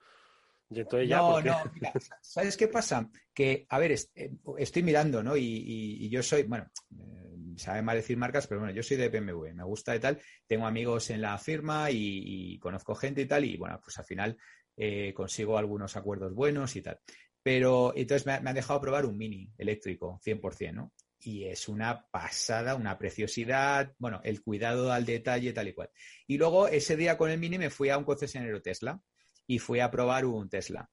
[0.71, 1.19] y entonces ya.
[1.19, 1.49] No, porque...
[1.51, 3.11] no, mira, ¿sabes qué pasa?
[3.33, 5.37] Que, a ver, eh, estoy mirando, ¿no?
[5.37, 8.97] Y, y, y yo soy, bueno, eh, sabe mal decir marcas, pero bueno, yo soy
[8.97, 10.21] de BMW, me gusta y tal.
[10.47, 14.05] Tengo amigos en la firma y, y conozco gente y tal, y bueno, pues al
[14.05, 14.37] final
[14.77, 16.99] eh, consigo algunos acuerdos buenos y tal.
[17.45, 20.93] Pero entonces me, me han dejado probar un mini eléctrico, 100%, ¿no?
[21.21, 25.91] Y es una pasada, una preciosidad, bueno, el cuidado al detalle, tal y cual.
[26.27, 29.01] Y luego ese día con el mini me fui a un concesionario Tesla
[29.47, 30.91] y fui a probar un Tesla.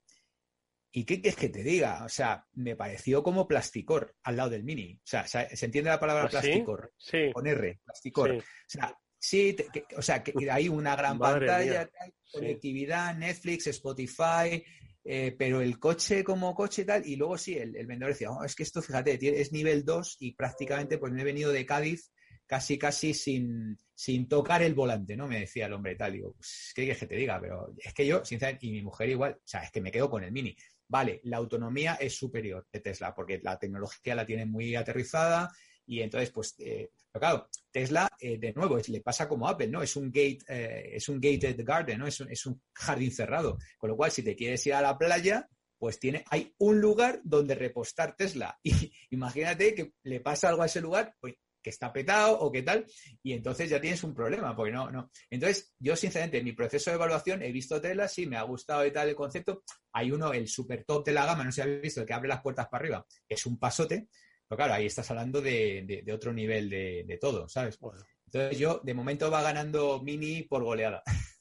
[0.94, 2.04] ¿Y qué quieres que te diga?
[2.04, 4.96] O sea, me pareció como plasticor al lado del mini.
[4.96, 6.94] O sea, ¿se entiende la palabra ¿Ah, plasticor?
[6.98, 7.28] Sí?
[7.28, 7.32] sí.
[7.32, 8.32] Con R, plasticor.
[8.32, 8.38] Sí.
[8.38, 11.90] O sea, sí, te, que, o sea, que hay una gran Madre pantalla,
[12.30, 13.20] conectividad, sí.
[13.20, 14.64] Netflix, Spotify,
[15.04, 18.32] eh, pero el coche como coche y tal, y luego sí, el, el vendedor decía,
[18.32, 21.66] oh, es que esto, fíjate, es nivel 2 y prácticamente pues me he venido de
[21.66, 22.12] Cádiz
[22.52, 25.28] casi, casi sin, sin tocar el volante, ¿no?
[25.28, 27.40] Me decía el hombre tal, digo, pues, ¿qué quieres que te diga?
[27.40, 30.10] Pero es que yo, sinceramente, y mi mujer igual, o sea, es que me quedo
[30.10, 30.56] con el Mini.
[30.88, 35.50] Vale, la autonomía es superior de Tesla, porque la tecnología la tiene muy aterrizada,
[35.92, 39.84] y entonces, pues, eh, pero claro, Tesla, eh, de nuevo, le pasa como Apple, ¿no?
[39.84, 42.08] Es un gate, eh, es un gated garden, ¿no?
[42.08, 43.58] Es un, es un, jardín cerrado.
[43.78, 47.20] Con lo cual, si te quieres ir a la playa, pues tiene, hay un lugar
[47.26, 48.58] donde repostar Tesla.
[48.64, 52.64] Y imagínate que le pasa algo a ese lugar, pues que está petado o qué
[52.64, 52.86] tal,
[53.22, 55.12] y entonces ya tienes un problema, porque no, no.
[55.30, 58.86] Entonces, yo sinceramente, en mi proceso de evaluación he visto telas, sí, me ha gustado
[58.86, 59.62] y tal el concepto.
[59.92, 62.14] Hay uno, el super top de la gama, no sé si habéis visto, el que
[62.14, 64.08] abre las puertas para arriba, es un pasote,
[64.52, 67.80] pero claro, ahí estás hablando de, otro nivel de, todo, ¿sabes?
[68.26, 71.02] Entonces yo, de momento va ganando Mini por goleada.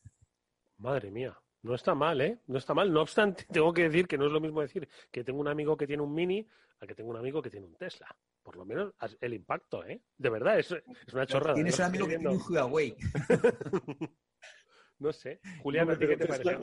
[0.78, 1.36] Madre mía.
[1.62, 2.38] No está mal, ¿eh?
[2.46, 2.92] No está mal.
[2.92, 5.76] No obstante, tengo que decir que no es lo mismo decir que tengo un amigo
[5.76, 6.46] que tiene un Mini
[6.78, 8.16] a que tengo un amigo que tiene un Tesla.
[8.44, 10.00] Por lo menos el impacto, ¿eh?
[10.16, 11.54] De verdad, es, es una chorrada.
[11.54, 12.94] Tienes un amigo que tiene un Huawei.
[15.00, 15.40] no sé.
[15.64, 16.58] Julián, qué te parece?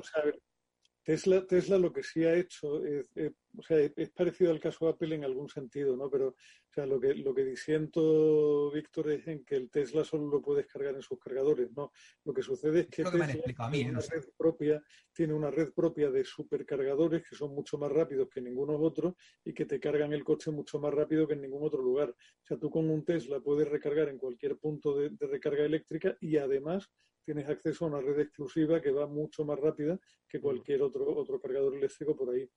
[1.07, 3.09] Tesla, Tesla lo que sí ha hecho es,
[3.57, 6.09] o sea, es parecido al caso Apple en algún sentido, ¿no?
[6.09, 10.27] Pero o sea, lo que lo que disiento, Víctor, es en que el Tesla solo
[10.27, 11.93] lo puedes cargar en sus cargadores, ¿no?
[12.25, 13.25] Lo que sucede es que, Tesla
[13.71, 14.83] tiene, una red propia,
[15.13, 19.53] tiene una red propia de supercargadores que son mucho más rápidos que ninguno otro y
[19.53, 22.09] que te cargan el coche mucho más rápido que en ningún otro lugar.
[22.09, 26.35] O sea, tú con un Tesla puedes recargar en cualquier punto de recarga eléctrica y
[26.35, 26.91] además
[27.27, 29.99] tienes acceso a una red exclusiva que va mucho más rápida
[30.29, 32.49] que cualquier otro, otro cargador eléctrico por ahí.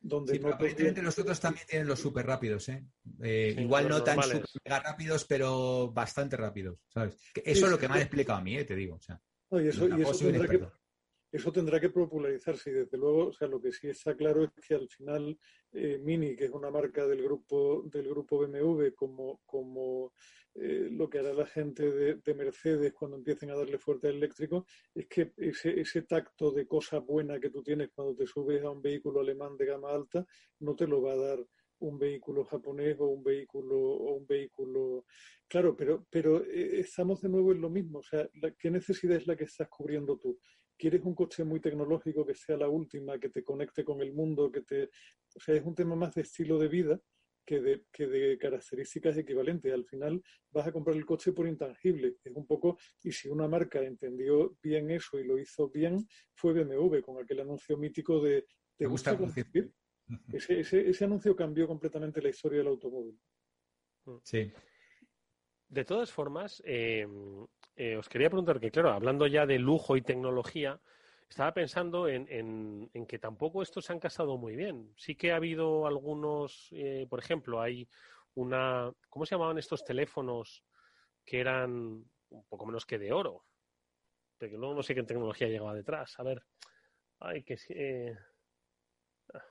[0.00, 2.82] Donde sí, aparentemente los otros también tienen los súper rápidos, ¿eh?
[3.22, 7.18] eh igual no tan super mega rápidos, pero bastante rápidos, ¿sabes?
[7.34, 8.64] Eso es lo que me han explicado a mí, ¿eh?
[8.64, 8.94] te digo.
[8.94, 9.20] O sea,
[9.50, 9.86] eso,
[10.18, 10.66] tendrá que,
[11.32, 14.50] eso, tendrá que, popularizarse y desde luego, o sea, lo que sí está claro es
[14.66, 15.38] que al final
[15.72, 20.12] eh, Mini, que es una marca del grupo del grupo BMW, como, como
[20.54, 24.66] eh, lo que hará la gente de, Mercedes cuando empiecen a darle fuerte al eléctrico
[24.92, 28.70] es que ese, ese tacto de cosa buena que tú tienes cuando te subes a
[28.70, 30.26] un vehículo alemán de gama alta
[30.60, 31.46] no te lo va a dar
[31.80, 35.04] un vehículo japonés o un vehículo o un vehículo
[35.46, 38.28] claro pero pero eh, estamos de nuevo en lo mismo o sea
[38.58, 40.38] qué necesidad es la que estás cubriendo tú
[40.80, 44.50] quieres un coche muy tecnológico que sea la última que te conecte con el mundo
[44.50, 44.84] que te
[45.36, 47.00] o sea es un tema más de estilo de vida
[47.44, 49.72] que de, que de características equivalentes.
[49.72, 50.22] Al final
[50.52, 52.16] vas a comprar el coche por intangible.
[52.22, 56.52] Es un poco, y si una marca entendió bien eso y lo hizo bien, fue
[56.52, 59.72] BMW con aquel anuncio mítico de ¿te, gusta, conducir?
[60.32, 63.18] Ese, ese, anuncio cambió completamente la historia del automóvil.
[64.04, 64.16] Mm.
[64.22, 64.52] Sí.
[65.68, 67.06] De todas formas, eh,
[67.80, 70.78] eh, os quería preguntar que, claro, hablando ya de lujo y tecnología,
[71.26, 74.92] estaba pensando en, que tampoco estos se han casado muy bien.
[74.98, 77.88] Sí que ha habido algunos, eh, por ejemplo, hay
[78.34, 80.62] una, ¿cómo se llamaban estos teléfonos
[81.24, 83.46] que eran un poco menos que de oro?
[84.36, 86.18] Pero luego no sé qué tecnología llegaba detrás.
[86.18, 86.44] A ver,
[87.20, 88.14] ay, que eh,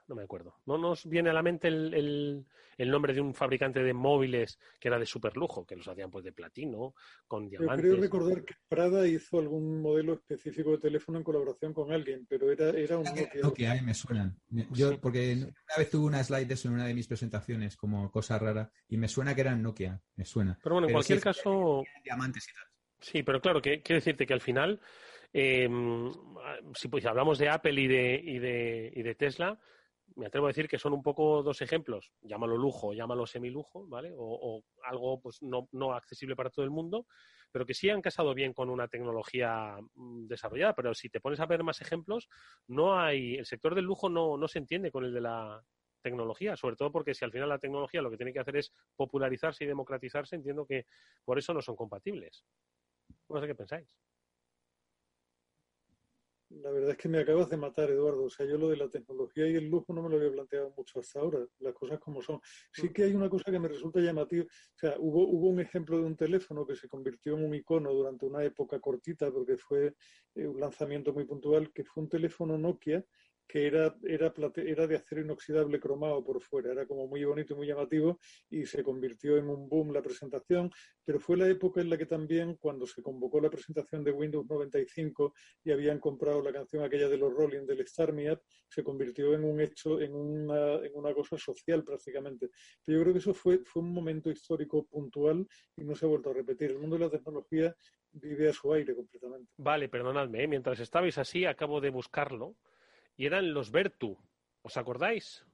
[0.07, 0.55] no me acuerdo.
[0.65, 2.45] No nos viene a la mente el,
[2.77, 6.25] nombre de un fabricante de móviles que era de super lujo, que los hacían pues
[6.25, 6.93] de platino,
[7.27, 7.85] con diamantes.
[7.85, 12.25] Yo creo recordar que Prada hizo algún modelo específico de teléfono en colaboración con alguien,
[12.29, 13.41] pero era, era un Nokia.
[13.41, 14.39] Nokia, me suenan.
[14.71, 18.09] Yo, porque una vez tuve una slide de eso en una de mis presentaciones como
[18.11, 20.57] cosa rara, y me suena que eran Nokia, me suena.
[20.63, 21.83] Pero bueno, en cualquier caso...
[22.03, 22.63] Diamantes y tal.
[23.01, 24.79] Sí, pero claro, que, quiero decirte que al final
[25.31, 26.11] Em,
[26.73, 29.59] si pues, hablamos de Apple y de, y, de, y de Tesla,
[30.15, 34.13] me atrevo a decir que son un poco dos ejemplos, llámalo lujo, llámalo semilujo, ¿vale?
[34.17, 37.05] O, algo pues no, no, accesible para todo el mundo,
[37.51, 40.73] pero que sí han casado bien con una tecnología mm, desarrollada.
[40.73, 42.27] Pero si te pones a ver más ejemplos,
[42.67, 45.63] no hay, el sector del lujo no, no se entiende con el de la
[46.01, 48.71] tecnología, sobre todo porque si al final la tecnología lo que tiene que hacer es
[48.95, 50.85] popularizarse y democratizarse, entiendo que
[51.23, 52.45] por eso no son compatibles.
[53.29, 53.87] No sé qué pensáis.
[56.49, 58.23] La verdad es que me acabas de matar, Eduardo.
[58.23, 60.73] O sea, yo lo de la tecnología y el lujo no me lo había planteado
[60.75, 62.41] mucho hasta ahora, las cosas como son.
[62.71, 64.45] Sí que hay una cosa que me resulta llamativa.
[64.45, 67.93] O sea, hubo, hubo un ejemplo de un teléfono que se convirtió en un icono
[67.93, 69.93] durante una época cortita, porque fue
[70.35, 73.05] eh, un lanzamiento muy puntual, que fue un teléfono Nokia
[73.49, 77.57] que era, era, era de acero inoxidable cromado por fuera, era como muy bonito y
[77.57, 80.69] muy llamativo y se convirtió en un boom la presentación,
[81.03, 84.45] pero fue la época en la que también cuando se convocó la presentación de Windows
[84.47, 85.33] 95
[85.63, 89.33] y habían comprado la canción aquella de los Rolling del Star Me Up, se convirtió
[89.33, 92.51] en un hecho, en una, en una cosa social prácticamente.
[92.85, 96.09] Pero yo creo que eso fue, fue un momento histórico puntual y no se ha
[96.09, 96.69] vuelto a repetir.
[96.69, 97.75] El mundo de la tecnología
[98.11, 99.51] vive a su aire completamente.
[99.57, 100.47] Vale, perdonadme, ¿eh?
[100.47, 102.55] mientras estabais así acabo de buscarlo
[103.19, 104.17] y eran los Vertu.
[104.61, 105.45] ¿Os acordáis?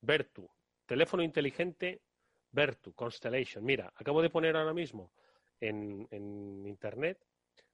[0.00, 0.50] Vertu.
[0.84, 2.02] Teléfono inteligente
[2.50, 3.64] Vertu, Constellation.
[3.64, 5.12] Mira, acabo de poner ahora mismo
[5.60, 7.24] en, internet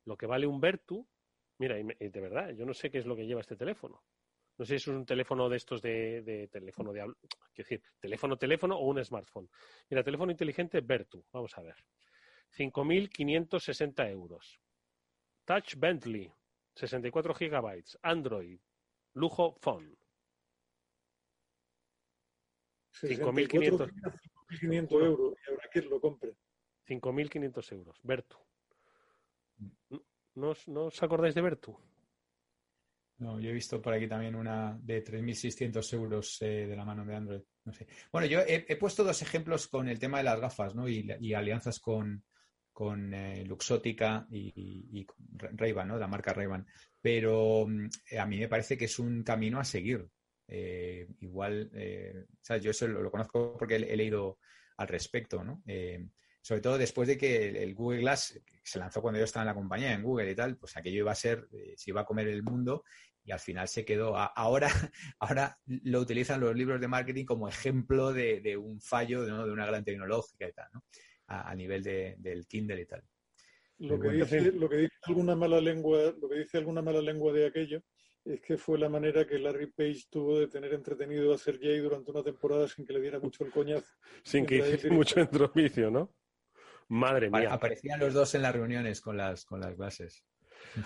[0.04, 1.08] lo que vale un Vertu.
[1.56, 4.04] Mira, de verdad, yo no sé qué es lo que lleva este teléfono.
[4.58, 7.10] No sé si es un teléfono de estos de, teléfono de
[7.56, 9.48] decir, teléfono, teléfono o un smartphone.
[9.88, 11.24] Mira, teléfono inteligente Vertu.
[11.32, 11.76] Vamos a ver.
[12.54, 14.60] 5.560 euros.
[15.46, 16.30] Touch Bentley,
[16.74, 17.98] 64 gigabytes.
[18.02, 18.60] Android,
[19.18, 19.96] Lujo Phone.
[23.02, 26.36] 5.500 euros y habrá quien lo compre.
[26.86, 28.00] 5.500 euros.
[28.02, 28.36] Bertu.
[30.34, 31.76] ¿No, ¿No os acordáis de Bertu?
[33.18, 37.04] No, yo he visto por aquí también una de 3.600 euros eh, de la mano
[37.04, 37.42] de Android.
[37.64, 37.88] No sé.
[38.12, 40.88] Bueno, yo he, puesto dos ejemplos con el tema de las gafas ¿no?
[40.88, 42.24] y, alianzas con,
[42.78, 45.06] con eh, Luxótica y, y,
[45.84, 45.98] ¿no?
[45.98, 46.64] la marca Ray-Ban.
[47.00, 47.88] Pero mm,
[48.20, 50.06] a mí me parece que es un camino a seguir.
[50.46, 54.38] Eh, igual, yo eso lo, conozco porque he, leído
[54.76, 55.60] al respecto, ¿no?
[56.40, 59.54] sobre todo después de que el, Google Glass se lanzó cuando yo estaba en la
[59.54, 62.44] compañía, en Google y tal, pues aquello iba a ser, se iba a comer el
[62.44, 62.84] mundo
[63.24, 64.16] y al final se quedó.
[64.16, 64.68] ahora,
[65.18, 69.84] ahora lo utilizan los libros de marketing como ejemplo de, un fallo de, una gran
[69.84, 70.84] tecnológica y tal, ¿no?
[71.28, 73.02] A, nivel del Kindle y tal.
[73.78, 77.32] Lo que, dice, lo que dice alguna mala lengua, lo que dice alguna mala lengua
[77.32, 77.82] de aquello
[78.24, 82.10] es que fue la manera que Larry Page tuvo de tener entretenido a Sergey durante
[82.10, 83.90] una temporada sin que le diera mucho el coñazo.
[84.22, 86.12] Sin que hiciese mucho entropicio, ¿no?
[86.88, 87.52] Madre mía.
[87.52, 90.24] Aparecían los dos en las reuniones con las, con las clases.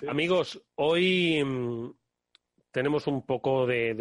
[0.06, 1.90] Amigos, hoy mm,
[2.72, 3.94] tenemos un poco de,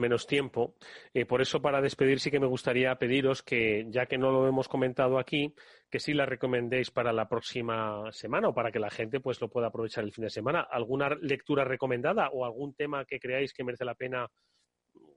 [0.00, 0.74] menos tiempo.
[1.12, 4.48] Eh, por eso, para despedir, sí que me gustaría pediros que, ya que no lo
[4.48, 5.54] hemos comentado aquí,
[5.90, 9.50] que sí la recomendéis para la próxima semana o para que la gente pues lo
[9.50, 10.62] pueda aprovechar el fin de semana.
[10.62, 14.26] ¿Alguna lectura recomendada o algún tema que creáis que merece la pena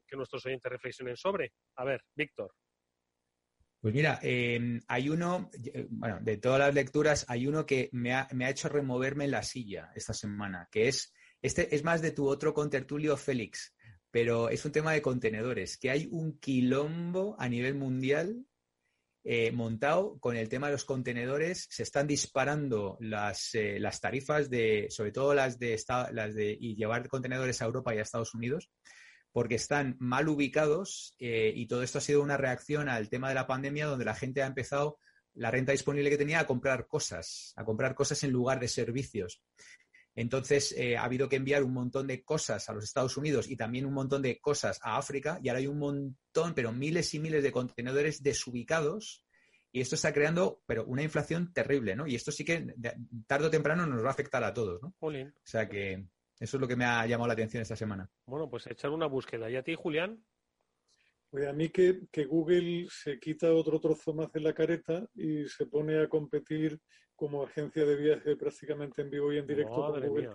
[0.05, 1.53] que nuestros oyentes reflexionen sobre?
[1.77, 2.53] A ver, Víctor.
[3.79, 8.13] Pues mira, em, hay uno, eh, bueno, de todas las lecturas, hay uno que me
[8.13, 11.13] ha, me ha hecho removerme la silla esta semana, que es
[11.47, 13.73] este es más de tu otro contertulio, Félix,
[14.11, 18.45] pero es un tema de contenedores, que hay un quilombo a nivel mundial
[19.23, 21.67] eh, montado con el tema de los contenedores.
[21.69, 27.61] Se están disparando las, eh, las tarifas de, sobre todo las de, y llevar contenedores
[27.61, 28.69] a Europa y a Estados Unidos,
[29.33, 33.35] porque están mal ubicados eh, y todo esto ha sido una reacción al tema de
[33.35, 34.97] la pandemia donde la gente ha empezado
[35.33, 39.43] la renta disponible que tenía a comprar cosas, a comprar cosas en lugar de servicios.
[40.17, 43.55] Entonces, eh, ha habido que enviar un montón de cosas a los Estados Unidos y
[43.55, 47.19] también un montón de cosas a África y ahora hay un montón, pero miles y
[47.19, 49.23] miles de contenedores desubicados
[49.71, 52.07] y esto está creando, pero una inflación terrible, ¿no?
[52.07, 52.73] Y esto sí que
[53.27, 54.95] tarde o temprano nos va a afectar a todos, ¿no?
[54.99, 56.07] O sea que
[56.39, 58.09] eso es lo que me ha llamado la atención esta semana.
[58.25, 59.51] Bueno, pues echar una búsqueda.
[59.51, 60.23] ¿Y a ti, Julián?
[61.29, 65.45] Pues a mí que, que, Google se quita otro trozo más de la careta y
[65.47, 66.79] se pone a competir
[67.15, 70.29] como agencia de viaje prácticamente en vivo y en directo con Google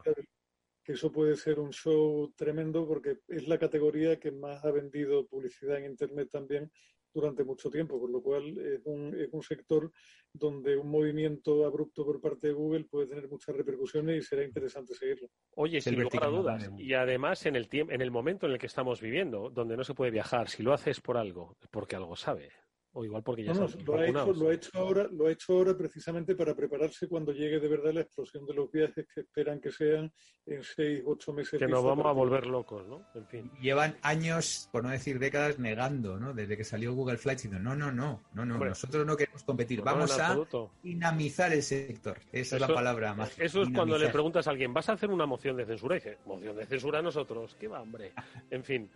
[0.84, 5.26] que eso puede ser un show tremendo porque es la categoría que más ha vendido
[5.26, 6.70] publicidad en Internet también
[7.12, 9.90] durante mucho tiempo, por lo cual es un, es un sector
[10.32, 14.94] donde un movimiento abrupto por parte de Google puede tener muchas repercusiones y será interesante
[14.94, 15.28] seguirlo.
[15.54, 18.66] Oye, sin lugar a dudas, y además en el, en el momento en el que
[18.66, 22.50] estamos viviendo, donde no se puede viajar, si lo haces por algo, porque algo sabe,
[22.95, 25.55] o igual porque ya no, lo, ha hecho, lo, ha hecho, ahora, lo ha hecho
[25.55, 29.61] ahora precisamente para prepararse cuando llegue de verdad la explosión de los viajes que esperan
[29.61, 30.12] que sean
[30.45, 31.59] en seis, ocho meses.
[31.59, 33.07] Que nos vamos a volver locos, ¿no?
[33.14, 33.51] En fin.
[33.61, 36.34] Llevan años, por no decir décadas, negando, ¿no?
[36.34, 39.80] Desde que salió Google Flights diciendo, no, no, no, no, no, nosotros no queremos competir,
[39.82, 40.38] vamos a
[40.82, 42.18] dinamizar el sector.
[42.30, 43.38] Esa es la palabra más.
[43.38, 45.97] Eso es cuando le preguntas a alguien, ¿vas a hacer una moción de censura?
[45.97, 48.12] Y dice, moción de censura a nosotros, qué va, hombre.
[48.51, 48.90] En fin.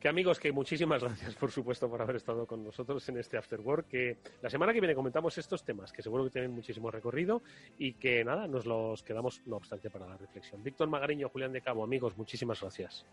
[0.00, 3.60] Que amigos, que muchísimas gracias, por supuesto, por haber estado con nosotros en este After
[3.60, 3.88] Work.
[3.88, 7.42] Que la semana que viene comentamos estos temas, que seguro que tienen muchísimo recorrido
[7.78, 10.62] y que nada, nos los quedamos, no obstante, para la reflexión.
[10.62, 13.04] Víctor Magariño, Julián de Cabo, amigos, muchísimas gracias.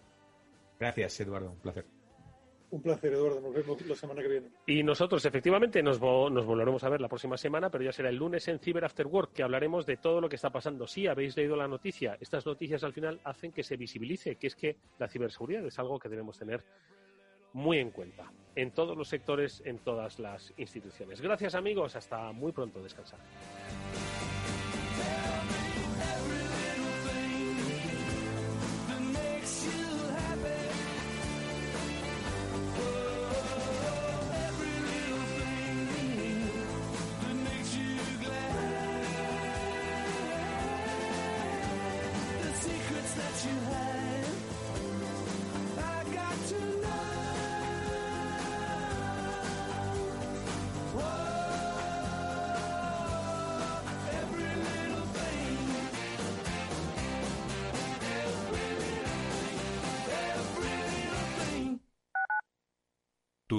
[0.79, 1.85] Gracias, Eduardo, un placer.
[2.70, 3.39] Un placer, Eduardo.
[3.39, 4.47] Nos vemos la semana que viene.
[4.65, 8.47] Y nosotros, efectivamente, nos, volveremos a ver la próxima semana, pero ya será el lunes
[8.49, 10.86] en Cyber After Work, que hablaremos de todo lo que está pasando.
[10.86, 12.18] Sí, habéis leído la noticia.
[12.20, 15.97] Estas noticias al final hacen que se visibilice, que es que la ciberseguridad es algo
[15.97, 16.63] que debemos tener
[17.53, 21.22] muy en cuenta en todos los sectores, en todas las instituciones.
[21.22, 21.95] Gracias, amigos.
[21.95, 22.84] Hasta muy pronto.
[22.84, 23.20] Descansar.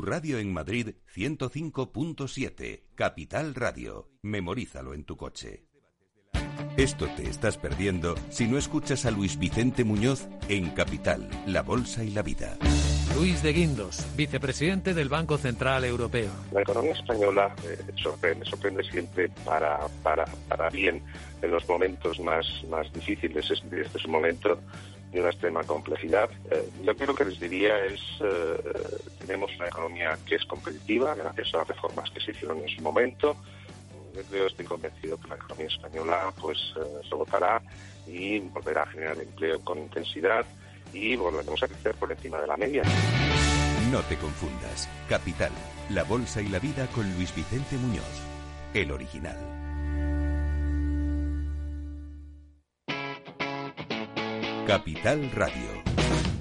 [0.08, 4.08] Radio en Madrid 105.7, Capital Radio.
[4.22, 5.66] Memorízalo en tu coche.
[6.78, 12.04] Esto te estás perdiendo si no escuchas a Luis Vicente Muñoz en Capital, La Bolsa
[12.04, 12.56] y la Vida.
[13.16, 16.30] Luis de Guindos, vicepresidente del Banco Central Europeo.
[16.52, 21.02] La economía española eh, sorprende, sorprende siempre para, para, para bien
[21.42, 23.50] en los momentos más, más difíciles.
[23.50, 24.58] Este, este es un momento
[25.12, 26.30] de una extrema complejidad.
[26.50, 28.56] Eh, yo creo que les diría es, eh,
[29.20, 32.82] tenemos una economía que es competitiva gracias a las reformas que se hicieron en su
[32.82, 33.36] momento.
[34.32, 36.58] Yo estoy convencido que la economía española pues
[37.08, 37.62] se votará
[38.06, 40.44] y volverá a generar empleo con intensidad
[40.92, 42.82] y volveremos a crecer por encima de la media.
[43.92, 44.88] No te confundas.
[45.08, 45.52] Capital,
[45.90, 48.22] la bolsa y la vida con Luis Vicente Muñoz,
[48.74, 49.57] el original.
[54.68, 56.37] Capital Radio.